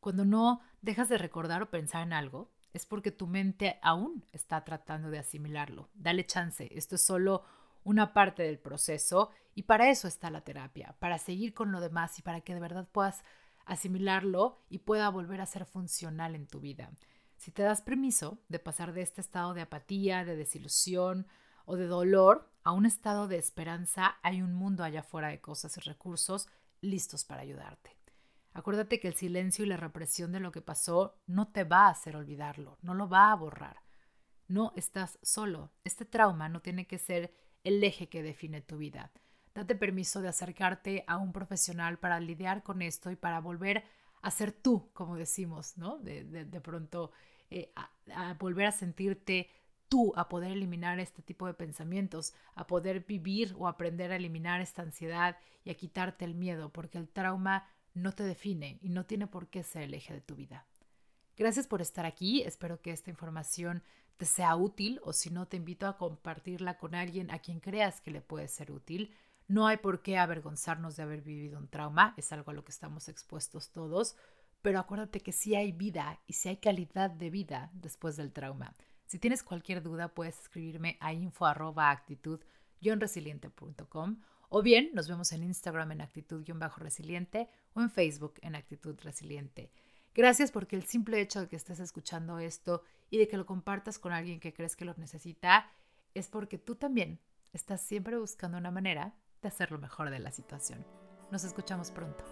Cuando 0.00 0.24
no 0.24 0.60
dejas 0.82 1.08
de 1.08 1.16
recordar 1.16 1.62
o 1.62 1.70
pensar 1.70 2.02
en 2.02 2.12
algo, 2.12 2.50
es 2.72 2.86
porque 2.86 3.12
tu 3.12 3.28
mente 3.28 3.78
aún 3.82 4.24
está 4.32 4.64
tratando 4.64 5.10
de 5.10 5.18
asimilarlo. 5.20 5.88
Dale 5.94 6.26
chance, 6.26 6.68
esto 6.72 6.96
es 6.96 7.02
solo 7.02 7.44
una 7.84 8.12
parte 8.12 8.42
del 8.42 8.58
proceso 8.58 9.30
y 9.54 9.62
para 9.62 9.90
eso 9.90 10.08
está 10.08 10.30
la 10.30 10.42
terapia, 10.42 10.96
para 10.98 11.18
seguir 11.18 11.54
con 11.54 11.72
lo 11.72 11.80
demás 11.80 12.18
y 12.18 12.22
para 12.22 12.40
que 12.40 12.54
de 12.54 12.60
verdad 12.60 12.88
puedas 12.90 13.22
asimilarlo 13.66 14.58
y 14.68 14.78
pueda 14.78 15.08
volver 15.10 15.40
a 15.40 15.46
ser 15.46 15.64
funcional 15.64 16.34
en 16.34 16.46
tu 16.46 16.60
vida. 16.60 16.90
Si 17.36 17.50
te 17.50 17.62
das 17.62 17.80
permiso 17.80 18.38
de 18.48 18.58
pasar 18.58 18.92
de 18.92 19.02
este 19.02 19.20
estado 19.20 19.54
de 19.54 19.62
apatía, 19.62 20.24
de 20.24 20.36
desilusión 20.36 21.26
o 21.64 21.76
de 21.76 21.86
dolor 21.86 22.50
a 22.64 22.72
un 22.72 22.84
estado 22.84 23.28
de 23.28 23.38
esperanza, 23.38 24.18
hay 24.22 24.42
un 24.42 24.52
mundo 24.52 24.84
allá 24.84 25.00
afuera 25.00 25.28
de 25.28 25.40
cosas 25.40 25.76
y 25.76 25.80
recursos 25.80 26.48
listos 26.80 27.24
para 27.24 27.42
ayudarte. 27.42 27.96
Acuérdate 28.52 28.98
que 28.98 29.08
el 29.08 29.14
silencio 29.14 29.64
y 29.64 29.68
la 29.68 29.76
represión 29.76 30.32
de 30.32 30.40
lo 30.40 30.52
que 30.52 30.60
pasó 30.60 31.14
no 31.26 31.48
te 31.48 31.64
va 31.64 31.86
a 31.86 31.90
hacer 31.90 32.16
olvidarlo, 32.16 32.78
no 32.82 32.94
lo 32.94 33.08
va 33.08 33.30
a 33.30 33.36
borrar. 33.36 33.76
No 34.48 34.72
estás 34.74 35.18
solo. 35.22 35.70
Este 35.84 36.04
trauma 36.04 36.48
no 36.48 36.60
tiene 36.60 36.88
que 36.88 36.98
ser 36.98 37.32
el 37.64 37.82
eje 37.82 38.08
que 38.08 38.22
define 38.22 38.60
tu 38.60 38.78
vida. 38.78 39.12
Date 39.54 39.74
permiso 39.74 40.22
de 40.22 40.28
acercarte 40.28 41.04
a 41.06 41.16
un 41.16 41.32
profesional 41.32 41.98
para 41.98 42.20
lidiar 42.20 42.62
con 42.62 42.82
esto 42.82 43.10
y 43.10 43.16
para 43.16 43.40
volver 43.40 43.84
a 44.22 44.30
ser 44.30 44.52
tú, 44.52 44.90
como 44.92 45.16
decimos, 45.16 45.76
¿no? 45.76 45.98
De, 45.98 46.24
de 46.24 46.60
pronto 46.60 47.10
eh, 47.50 47.72
a, 47.74 48.34
volver 48.34 48.66
a 48.66 48.72
sentirte 48.72 49.48
tú, 49.88 50.12
a 50.14 50.28
poder 50.28 50.52
eliminar 50.52 51.00
este 51.00 51.20
tipo 51.20 51.48
de 51.48 51.54
pensamientos, 51.54 52.32
a 52.54 52.66
poder 52.68 53.04
vivir 53.04 53.56
o 53.58 53.66
aprender 53.66 54.12
a 54.12 54.16
eliminar 54.16 54.60
esta 54.60 54.82
ansiedad 54.82 55.36
y 55.64 55.70
a 55.70 55.74
quitarte 55.74 56.24
el 56.24 56.36
miedo, 56.36 56.72
porque 56.72 56.98
el 56.98 57.08
trauma 57.08 57.66
no 57.92 58.12
te 58.12 58.22
define 58.22 58.78
y 58.82 58.88
no 58.88 59.04
tiene 59.04 59.26
por 59.26 59.48
qué 59.48 59.64
ser 59.64 59.82
el 59.82 59.94
eje 59.94 60.14
de 60.14 60.20
tu 60.20 60.36
vida. 60.36 60.64
Gracias 61.36 61.66
por 61.66 61.82
estar 61.82 62.06
aquí, 62.06 62.42
espero 62.42 62.80
que 62.80 62.92
esta 62.92 63.10
información 63.10 63.82
te 64.20 64.26
sea 64.26 64.54
útil 64.54 65.00
o 65.02 65.12
si 65.12 65.30
no 65.30 65.48
te 65.48 65.56
invito 65.56 65.88
a 65.88 65.96
compartirla 65.96 66.78
con 66.78 66.94
alguien 66.94 67.32
a 67.32 67.40
quien 67.40 67.58
creas 67.58 68.00
que 68.00 68.12
le 68.12 68.20
puede 68.20 68.46
ser 68.46 68.70
útil. 68.70 69.12
No 69.48 69.66
hay 69.66 69.78
por 69.78 70.02
qué 70.02 70.18
avergonzarnos 70.18 70.94
de 70.94 71.02
haber 71.02 71.22
vivido 71.22 71.58
un 71.58 71.66
trauma, 71.66 72.14
es 72.16 72.30
algo 72.30 72.52
a 72.52 72.54
lo 72.54 72.64
que 72.64 72.70
estamos 72.70 73.08
expuestos 73.08 73.70
todos 73.72 74.14
pero 74.62 74.78
acuérdate 74.78 75.20
que 75.20 75.32
sí 75.32 75.54
hay 75.54 75.72
vida 75.72 76.20
y 76.26 76.34
sí 76.34 76.48
hay 76.48 76.56
calidad 76.58 77.10
de 77.10 77.30
vida 77.30 77.70
después 77.72 78.16
del 78.16 78.32
trauma. 78.32 78.74
Si 79.06 79.18
tienes 79.18 79.42
cualquier 79.42 79.82
duda, 79.82 80.08
puedes 80.08 80.38
escribirme 80.38 80.96
a 81.00 81.12
info.actitud 81.12 82.40
o 84.52 84.62
bien 84.62 84.90
nos 84.94 85.08
vemos 85.08 85.32
en 85.32 85.42
Instagram 85.44 85.92
en 85.92 86.00
actitud-resiliente 86.00 87.48
o 87.74 87.80
en 87.80 87.90
Facebook 87.90 88.34
en 88.42 88.54
actitud 88.54 88.98
resiliente. 89.00 89.70
Gracias 90.14 90.50
porque 90.50 90.76
el 90.76 90.84
simple 90.84 91.20
hecho 91.20 91.40
de 91.40 91.48
que 91.48 91.56
estés 91.56 91.80
escuchando 91.80 92.38
esto 92.38 92.82
y 93.10 93.18
de 93.18 93.28
que 93.28 93.36
lo 93.36 93.46
compartas 93.46 93.98
con 93.98 94.12
alguien 94.12 94.40
que 94.40 94.52
crees 94.52 94.76
que 94.76 94.84
lo 94.84 94.94
necesita 94.96 95.70
es 96.14 96.28
porque 96.28 96.58
tú 96.58 96.74
también 96.74 97.20
estás 97.52 97.80
siempre 97.80 98.18
buscando 98.18 98.58
una 98.58 98.70
manera 98.70 99.14
de 99.42 99.48
hacer 99.48 99.70
lo 99.70 99.78
mejor 99.78 100.10
de 100.10 100.18
la 100.18 100.32
situación. 100.32 100.84
Nos 101.30 101.44
escuchamos 101.44 101.90
pronto. 101.90 102.24